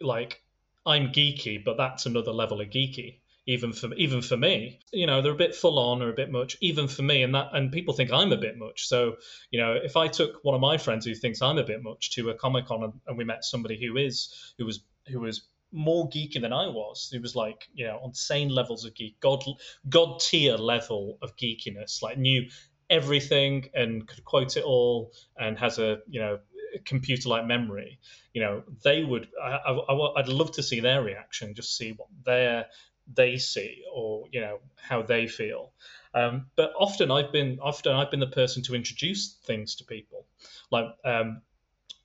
[0.01, 0.41] like
[0.85, 3.19] I'm geeky, but that's another level of geeky.
[3.47, 6.31] Even for even for me, you know, they're a bit full on or a bit
[6.31, 6.57] much.
[6.61, 8.87] Even for me, and that and people think I'm a bit much.
[8.87, 9.17] So
[9.51, 12.11] you know, if I took one of my friends who thinks I'm a bit much
[12.11, 15.41] to a comic con and, and we met somebody who is who was who was
[15.75, 17.09] more geeky than I was.
[17.11, 19.43] He was like, you know, on insane levels of geek, god
[19.89, 22.01] god tier level of geekiness.
[22.01, 22.49] Like knew
[22.89, 26.39] everything and could quote it all and has a you know
[26.85, 27.99] computer like memory.
[28.33, 29.27] You know, they would.
[29.41, 32.67] I, I, I'd love to see their reaction, just see what their
[33.13, 35.73] they see or you know how they feel.
[36.13, 40.25] Um, but often I've been often I've been the person to introduce things to people.
[40.71, 41.41] Like um,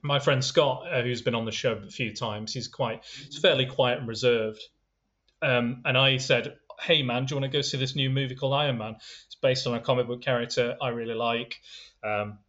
[0.03, 3.39] my friend Scott, uh, who's been on the show a few times, he's quite, he's
[3.39, 4.61] fairly quiet and reserved.
[5.41, 8.35] Um, and I said, "Hey man, do you want to go see this new movie
[8.35, 8.95] called Iron Man?
[9.25, 11.55] It's based on a comic book character I really like.
[12.03, 12.39] Um,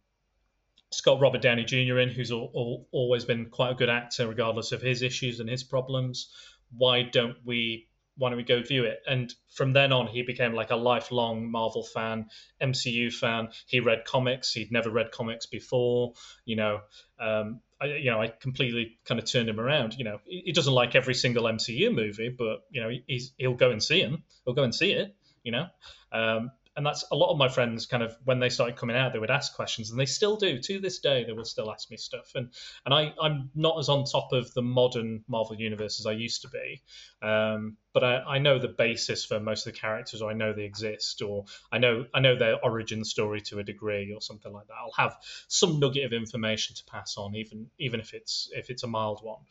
[0.89, 1.97] it's got Robert Downey Jr.
[1.97, 5.49] in, who's all, all, always been quite a good actor, regardless of his issues and
[5.49, 6.29] his problems.
[6.77, 7.87] Why don't we
[8.17, 9.01] why don't we go view it?
[9.07, 12.27] And from then on, he became like a lifelong Marvel fan,
[12.61, 13.49] MCU fan.
[13.67, 14.53] He read comics.
[14.53, 16.13] He'd never read comics before.
[16.45, 16.81] You know,
[17.19, 19.95] um, I, you know, I completely kind of turned him around.
[19.95, 23.55] You know, he, he doesn't like every single MCU movie, but you know, he's he'll
[23.55, 24.23] go and see him.
[24.45, 25.15] He'll go and see it.
[25.43, 25.67] You know,
[26.11, 29.13] um, and that's a lot of my friends kind of when they started coming out
[29.13, 30.59] they would ask questions and they still do.
[30.59, 32.31] To this day they will still ask me stuff.
[32.35, 32.49] And
[32.85, 36.41] and I, i'm not as on top of the modern marvel universe as i used
[36.43, 36.81] to be.
[37.21, 40.53] Um, but I, I know the basis for most of the characters or i know
[40.53, 44.51] they exist or i know i know their origin story to a degree or something
[44.51, 44.73] like that.
[44.73, 45.15] I'll have
[45.47, 49.19] some nugget of information to pass on even even if it's if it's a mild
[49.21, 49.41] one.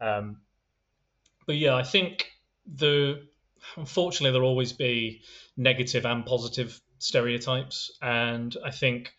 [0.00, 0.38] Um,
[1.46, 2.26] but yeah i think
[2.66, 3.26] the
[3.76, 5.22] unfortunately there'll always be
[5.56, 9.12] negative and positive stereotypes and i think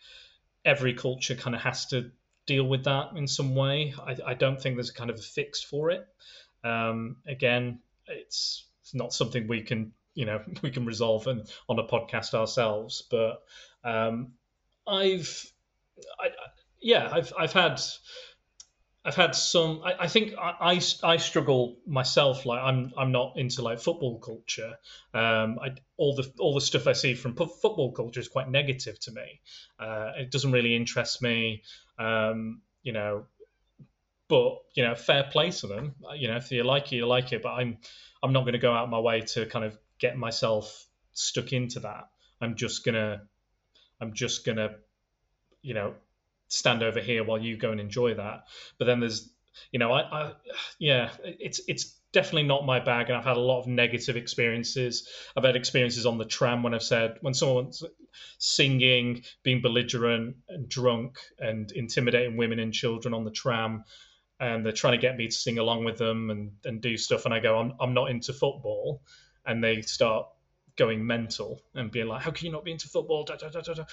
[0.64, 2.10] every culture kind of has to
[2.46, 3.94] deal with that in some way.
[3.98, 6.06] I, I don't think there's a kind of a fix for it.
[6.62, 11.78] Um, again it's, it's not something we can you know we can resolve on, on
[11.78, 13.42] a podcast ourselves but
[13.84, 14.32] um,
[14.86, 15.52] i've
[16.18, 16.28] I,
[16.80, 17.80] yeah i've i've had
[19.04, 19.82] I've had some.
[19.84, 22.46] I, I think I, I, I struggle myself.
[22.46, 24.74] Like I'm I'm not into like football culture.
[25.12, 28.98] Um, I, all the all the stuff I see from football culture is quite negative
[29.00, 29.40] to me.
[29.78, 31.62] Uh, it doesn't really interest me.
[31.98, 33.26] Um, you know,
[34.28, 35.94] but you know, fair play to them.
[36.16, 37.42] You know, if you like it, you like it.
[37.42, 37.78] But I'm
[38.22, 41.80] I'm not going to go out my way to kind of get myself stuck into
[41.80, 42.08] that.
[42.40, 43.22] I'm just gonna
[44.00, 44.76] I'm just gonna
[45.62, 45.94] you know
[46.48, 48.44] stand over here while you go and enjoy that.
[48.78, 49.30] But then there's,
[49.72, 50.32] you know, I, I
[50.78, 55.08] yeah, it's it's definitely not my bag, and I've had a lot of negative experiences.
[55.36, 57.82] I've had experiences on the tram when I've said when someone's
[58.38, 63.84] singing, being belligerent and drunk, and intimidating women and children on the tram.
[64.40, 67.24] And they're trying to get me to sing along with them and, and do stuff.
[67.24, 69.00] And I go, I'm, I'm not into football.
[69.46, 70.26] And they start
[70.76, 73.24] going mental and being like, How can you not be into football?
[73.24, 73.84] Da, da, da,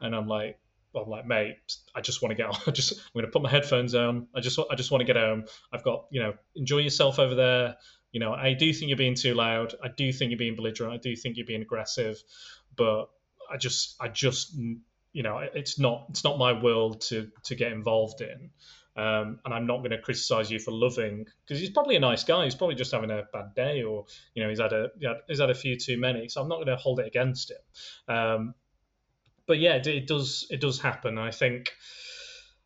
[0.00, 0.58] and I'm like,
[0.94, 1.56] I'm like, mate,
[1.94, 2.46] I just want to get.
[2.66, 4.26] I just, I'm going to put my headphones on.
[4.34, 5.44] I just, I just want to get home.
[5.72, 7.76] I've got, you know, enjoy yourself over there.
[8.12, 9.74] You know, I do think you're being too loud.
[9.82, 10.92] I do think you're being belligerent.
[10.92, 12.20] I do think you're being aggressive,
[12.76, 13.08] but
[13.50, 17.70] I just, I just, you know, it's not, it's not my world to to get
[17.70, 18.50] involved in.
[18.96, 22.24] Um, and I'm not going to criticize you for loving because he's probably a nice
[22.24, 22.44] guy.
[22.44, 24.88] He's probably just having a bad day, or you know, he's had a
[25.28, 26.28] he's had a few too many.
[26.28, 28.14] So I'm not going to hold it against him.
[28.14, 28.54] Um,
[29.50, 31.18] but yeah, it, it, does it does happen.
[31.18, 31.72] I think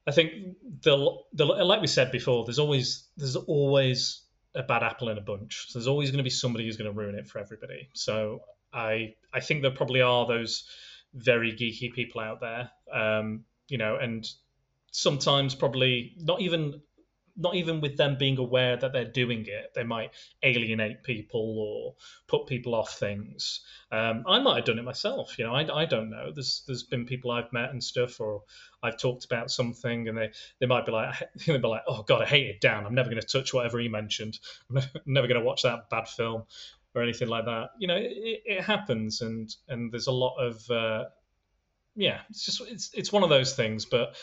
[0.06, 4.20] I think the the like we said before, there's always there's always
[4.54, 5.68] a bad apple in a bunch.
[5.70, 7.88] So there's always going to be somebody who's going to ruin it for everybody.
[7.94, 8.40] So
[8.70, 10.68] I I think there probably are those
[11.14, 14.28] very geeky people out there, um, you know, and
[14.90, 16.82] sometimes probably not even
[17.36, 20.10] not even with them being aware that they're doing it, they might
[20.42, 21.94] alienate people or
[22.28, 23.60] put people off things.
[23.90, 25.36] Um, I might have done it myself.
[25.38, 26.30] You know, I, I don't know.
[26.32, 28.42] There's there's been people I've met and stuff, or
[28.82, 30.30] I've talked about something, and they,
[30.60, 31.14] they might be like,
[31.46, 32.60] they be like, oh god, I hate it.
[32.60, 32.86] Dan.
[32.86, 34.38] I'm never going to touch whatever he mentioned.
[34.70, 36.44] I'm never going to watch that bad film
[36.94, 37.70] or anything like that.
[37.78, 41.04] You know, it, it happens, and and there's a lot of uh,
[41.96, 42.20] yeah.
[42.30, 44.14] It's just it's it's one of those things, but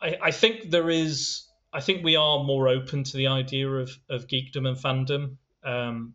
[0.00, 3.90] I, I think there is I think we are more open to the idea of,
[4.08, 5.36] of geekdom and fandom.
[5.64, 6.14] Um,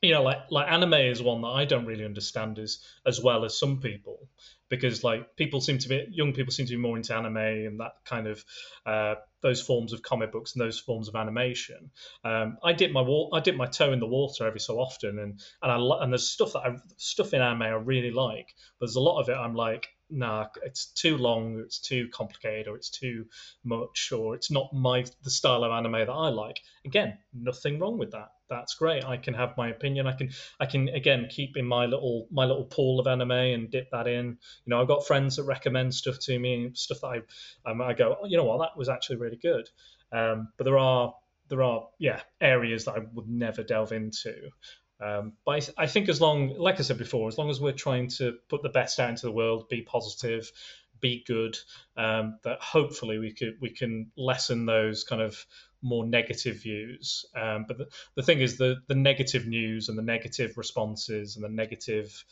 [0.00, 3.44] you know, like like anime is one that I don't really understand as as well
[3.44, 4.28] as some people
[4.68, 7.80] because like people seem to be young people seem to be more into anime and
[7.80, 8.44] that kind of
[8.86, 11.90] uh, those forms of comic books and those forms of animation.
[12.22, 15.18] Um, I dip my wa- I dip my toe in the water every so often,
[15.18, 18.86] and and I and there's stuff that I stuff in anime I really like, but
[18.86, 22.76] there's a lot of it I'm like nah, it's too long, it's too complicated, or
[22.76, 23.26] it's too
[23.64, 26.60] much, or it's not my the style of anime that I like.
[26.84, 28.28] Again, nothing wrong with that.
[28.48, 29.04] That's great.
[29.04, 30.06] I can have my opinion.
[30.06, 33.70] I can I can again keep in my little my little pool of anime and
[33.70, 34.26] dip that in.
[34.26, 37.22] You know, I've got friends that recommend stuff to me, stuff that
[37.66, 39.68] I um, I go, oh, you know what, that was actually really good.
[40.12, 41.14] Um, but there are
[41.48, 44.50] there are yeah areas that I would never delve into.
[45.04, 47.72] Um, but I, I, think as long, like I said before, as long as we're
[47.72, 50.50] trying to put the best out into the world, be positive,
[51.00, 51.58] be good,
[51.96, 55.44] um, that hopefully we could we can lessen those kind of
[55.82, 57.26] more negative views.
[57.36, 61.44] Um, but the, the thing is, the the negative news and the negative responses and
[61.44, 62.24] the negative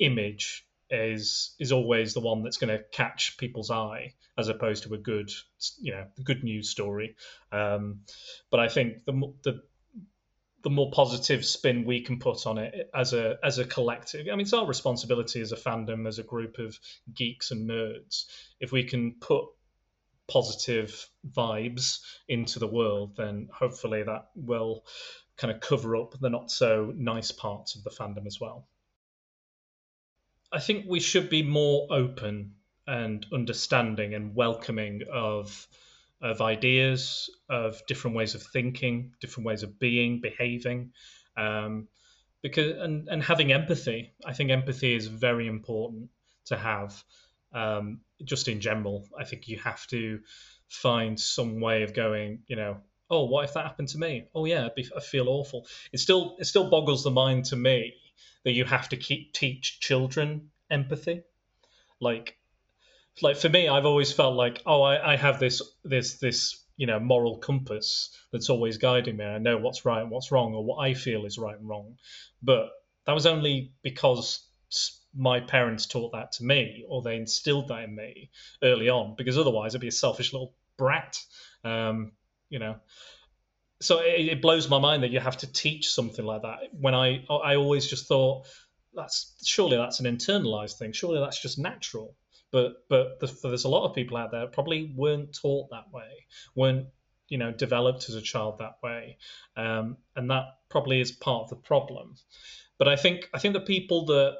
[0.00, 4.94] image is is always the one that's going to catch people's eye as opposed to
[4.94, 5.30] a good
[5.80, 7.16] you know good news story
[7.50, 8.02] um,
[8.52, 9.60] but i think the the
[10.66, 14.26] the more positive spin we can put on it as a as a collective.
[14.26, 16.76] I mean, it's our responsibility as a fandom, as a group of
[17.14, 18.24] geeks and nerds.
[18.58, 19.44] If we can put
[20.26, 24.84] positive vibes into the world, then hopefully that will
[25.36, 28.66] kind of cover up the not so nice parts of the fandom as well.
[30.52, 32.56] I think we should be more open
[32.88, 35.68] and understanding and welcoming of
[36.22, 40.92] of ideas, of different ways of thinking, different ways of being, behaving,
[41.36, 41.88] um,
[42.42, 44.12] because and and having empathy.
[44.24, 46.10] I think empathy is very important
[46.46, 47.02] to have.
[47.52, 50.20] Um, just in general, I think you have to
[50.68, 52.40] find some way of going.
[52.48, 52.78] You know,
[53.10, 54.24] oh, what if that happened to me?
[54.34, 55.66] Oh yeah, be, I feel awful.
[55.92, 57.94] It still it still boggles the mind to me
[58.44, 61.22] that you have to keep teach children empathy.
[62.00, 62.36] Like
[63.22, 66.86] like for me, I've always felt like, oh, I, I have this this this you
[66.86, 69.24] know moral compass that's always guiding me.
[69.24, 71.96] I know what's right and what's wrong, or what I feel is right and wrong.
[72.42, 72.68] But
[73.06, 74.46] that was only because
[75.16, 78.30] my parents taught that to me, or they instilled that in me
[78.62, 79.14] early on.
[79.16, 81.18] Because otherwise, I'd be a selfish little brat.
[81.64, 82.12] Um,
[82.50, 82.76] you know.
[83.82, 86.58] So it, it blows my mind that you have to teach something like that.
[86.72, 88.46] When I I always just thought
[88.94, 90.92] that's surely that's an internalized thing.
[90.92, 92.14] Surely that's just natural
[92.50, 96.26] but but the, there's a lot of people out there probably weren't taught that way,
[96.54, 96.88] weren't
[97.28, 99.18] you know developed as a child that way,
[99.56, 102.14] um, and that probably is part of the problem.
[102.78, 104.36] But I think I think the people that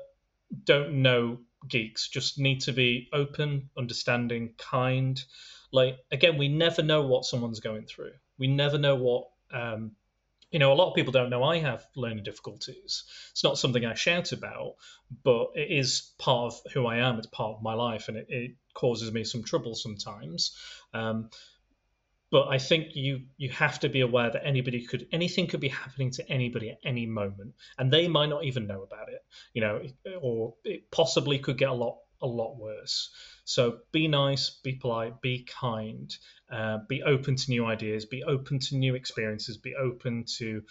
[0.65, 1.39] don't know
[1.69, 5.23] geeks just need to be open, understanding, kind.
[5.73, 8.13] Like again, we never know what someone's going through.
[8.39, 9.93] We never know what um,
[10.51, 13.05] you know, a lot of people don't know I have learning difficulties.
[13.33, 14.75] It's not something I shout about,
[15.25, 17.19] but it is part of who I am.
[17.19, 20.57] It's part of my life, and it, it causes me some trouble sometimes.
[20.95, 21.31] Um,
[22.31, 25.69] but I think you you have to be aware that anybody could anything could be
[25.69, 29.25] happening to anybody at any moment, and they might not even know about it.
[29.53, 29.83] You know,
[30.21, 33.11] or it possibly could get a lot a lot worse.
[33.45, 36.15] So be nice, be polite, be kind,
[36.51, 40.63] uh, be open to new ideas, be open to new experiences, be open to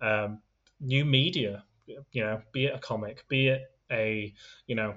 [0.00, 0.40] um,
[0.80, 1.64] new media.
[1.86, 4.32] You know, be it a comic, be it a
[4.66, 4.96] you know.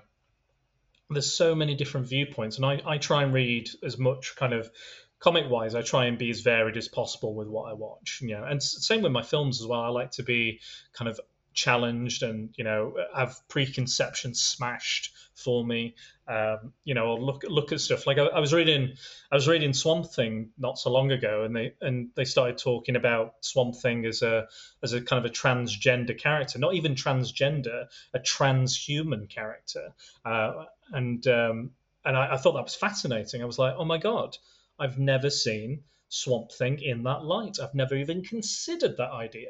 [1.10, 4.72] There's so many different viewpoints, and I, I try and read as much kind of
[5.20, 8.20] comic wise, I try and be as varied as possible with what I watch.
[8.22, 9.82] You know, and same with my films as well.
[9.82, 10.62] I like to be
[10.94, 11.20] kind of
[11.56, 15.96] challenged and you know have preconceptions smashed for me.
[16.28, 18.06] Um, you know or look look at stuff.
[18.06, 18.94] Like I, I, was reading
[19.32, 22.96] I was reading Swamp Thing not so long ago and they and they started talking
[22.96, 24.48] about Swamp Thing as a
[24.84, 29.94] as a kind of a transgender character not even transgender a transhuman character.
[30.24, 31.72] Uh, and um,
[32.04, 33.42] and I, I thought that was fascinating.
[33.42, 34.38] I was like oh my god
[34.80, 37.60] I've never seen Swamp Thing in that light.
[37.62, 39.50] I've never even considered that idea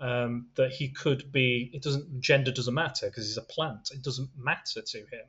[0.00, 1.70] um, that he could be.
[1.72, 3.90] It doesn't gender doesn't matter because he's a plant.
[3.92, 5.26] It doesn't matter to him.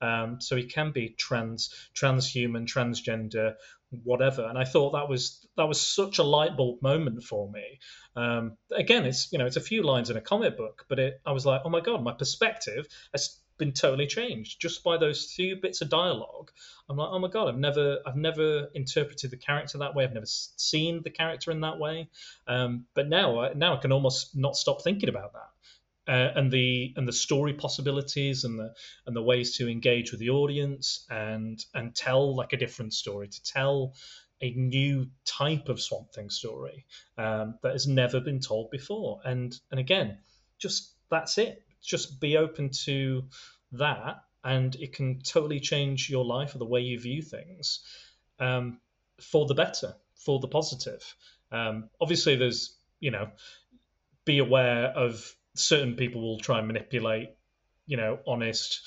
[0.00, 3.54] Um, so he can be trans, transhuman, transgender,
[4.04, 4.44] whatever.
[4.44, 7.80] And I thought that was that was such a light bulb moment for me.
[8.14, 11.20] Um, again, it's you know it's a few lines in a comic book, but it,
[11.24, 15.32] I was like, oh my god, my perspective has been totally changed just by those
[15.32, 16.50] few bits of dialogue.
[16.88, 20.04] I'm like, oh my god, I've never, I've never interpreted the character that way.
[20.04, 22.08] I've never seen the character in that way.
[22.46, 25.50] Um, but now, now I can almost not stop thinking about that.
[26.10, 28.72] Uh, and the and the story possibilities and the
[29.06, 33.28] and the ways to engage with the audience and and tell like a different story
[33.28, 33.92] to tell
[34.40, 36.86] a new type of Swamp Thing story
[37.18, 39.20] um, that has never been told before.
[39.22, 40.16] And and again,
[40.58, 43.24] just that's it just be open to
[43.72, 47.80] that, and it can totally change your life or the way you view things
[48.38, 48.78] um,
[49.20, 51.02] for the better, for the positive.
[51.50, 53.28] Um, obviously, there's you know,
[54.24, 57.30] be aware of certain people will try and manipulate,
[57.86, 58.80] you know, honest.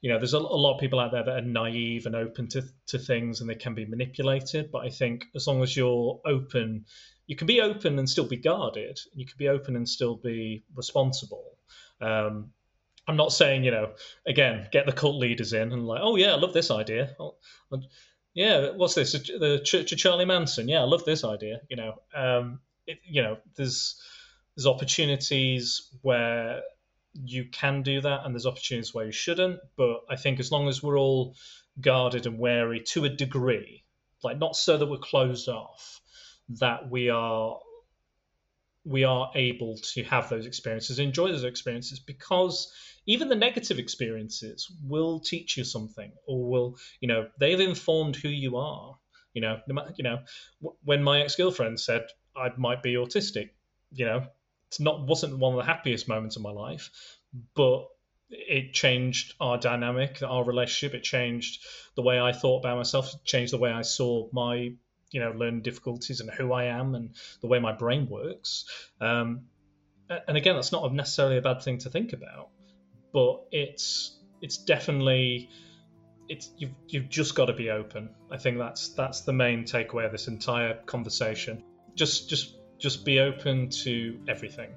[0.00, 2.48] You know, there's a, a lot of people out there that are naive and open
[2.48, 4.70] to to things, and they can be manipulated.
[4.70, 6.86] But I think as long as you're open,
[7.26, 8.98] you can be open and still be guarded.
[9.14, 11.44] You can be open and still be responsible.
[12.00, 12.52] Um,
[13.06, 13.92] I'm not saying, you know,
[14.26, 17.16] again, get the cult leaders in and like, oh yeah, I love this idea.
[17.18, 17.36] Oh,
[18.34, 19.12] yeah, what's this?
[19.12, 20.68] The Church of Charlie Manson.
[20.68, 21.60] Yeah, I love this idea.
[21.68, 24.00] You know, um, it, you know, there's
[24.54, 26.60] there's opportunities where
[27.14, 29.60] you can do that, and there's opportunities where you shouldn't.
[29.76, 31.34] But I think as long as we're all
[31.80, 33.84] guarded and wary to a degree,
[34.22, 36.00] like not so that we're closed off,
[36.60, 37.58] that we are
[38.84, 42.72] we are able to have those experiences, enjoy those experiences, because
[43.06, 48.28] even the negative experiences will teach you something, or will, you know, they've informed who
[48.28, 48.96] you are.
[49.34, 49.60] You know,
[49.96, 50.18] you know,
[50.84, 53.50] when my ex girlfriend said I might be autistic,
[53.92, 54.26] you know,
[54.68, 56.90] it's not wasn't one of the happiest moments of my life,
[57.54, 57.86] but
[58.30, 60.94] it changed our dynamic, our relationship.
[60.94, 61.64] It changed
[61.94, 63.14] the way I thought about myself.
[63.14, 64.72] It changed the way I saw my
[65.10, 68.64] you know learning difficulties and who I am and the way my brain works.
[69.00, 69.46] Um,
[70.08, 72.48] and again, that's not necessarily a bad thing to think about,
[73.12, 75.50] but it's it's definitely
[76.28, 78.10] it's you've you've just got to be open.
[78.30, 81.64] I think that's that's the main takeaway of this entire conversation.
[81.94, 84.70] Just just just be open to everything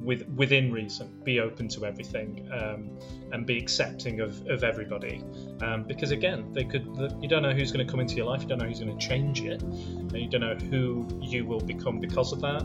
[0.00, 2.90] with within reason be open to everything um,
[3.32, 5.22] and be accepting of, of everybody.
[5.60, 6.86] Um, because again they could
[7.20, 8.96] you don't know who's going to come into your life you don't know who's going
[8.96, 12.62] to change it and you don't know who you will become because of that.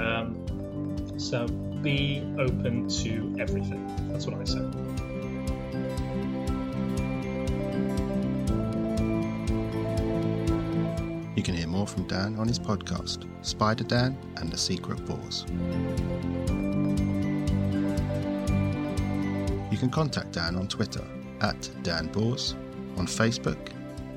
[0.00, 4.10] Um, so be open to everything.
[4.10, 4.83] That's what i say
[11.84, 15.44] more from Dan on his podcast, Spider Dan and the Secret Boars.
[19.70, 21.04] You can contact Dan on Twitter
[21.42, 22.54] at Dan Boars,
[22.96, 23.58] on Facebook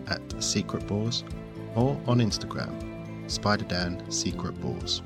[0.07, 1.25] at Secret Boars,
[1.75, 2.71] or on Instagram,
[3.29, 5.01] Spider Dan Secret Boars.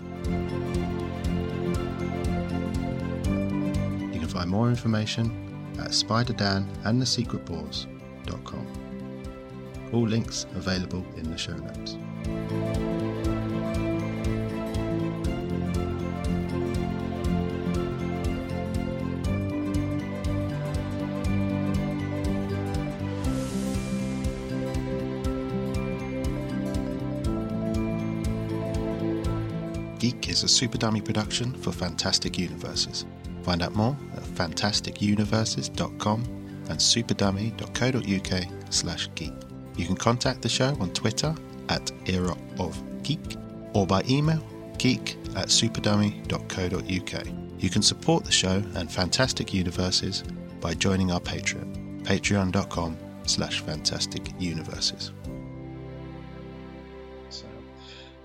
[4.14, 5.32] You can find more information
[5.80, 8.68] at spiderdanandthesecretboars.com.
[9.94, 11.98] All links available in the show notes.
[30.02, 33.06] Geek is a Super Dummy production for Fantastic Universes.
[33.44, 36.24] Find out more at fantasticuniverses.com
[36.70, 39.34] and superdummy.co.uk slash geek.
[39.78, 41.36] You can contact the show on Twitter
[41.72, 43.38] at Era of Geek
[43.74, 44.44] or by email
[44.78, 47.28] geek at superdummy.co.uk.
[47.60, 50.24] You can support the show and Fantastic Universes
[50.60, 55.12] by joining our Patreon, patreon.com slash fantastic universes.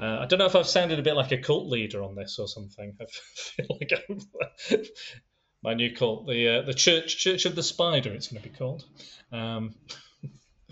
[0.00, 2.38] Uh, I don't know if I've sounded a bit like a cult leader on this
[2.38, 2.94] or something.
[3.00, 4.20] I feel like I'm,
[5.62, 8.54] my new cult, the uh, the Church Church of the Spider, it's going to be
[8.54, 8.84] called.
[9.32, 9.74] Um,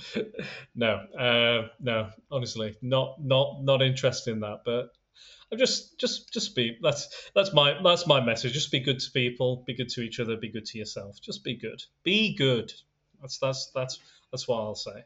[0.74, 4.60] no, uh, no, honestly, not not not interested in that.
[4.64, 4.90] But
[5.52, 8.52] I'm just just just be that's that's my that's my message.
[8.52, 11.20] Just be good to people, be good to each other, be good to yourself.
[11.20, 12.72] Just be good, be good.
[13.20, 13.98] That's that's that's
[14.30, 15.04] that's what I'll say.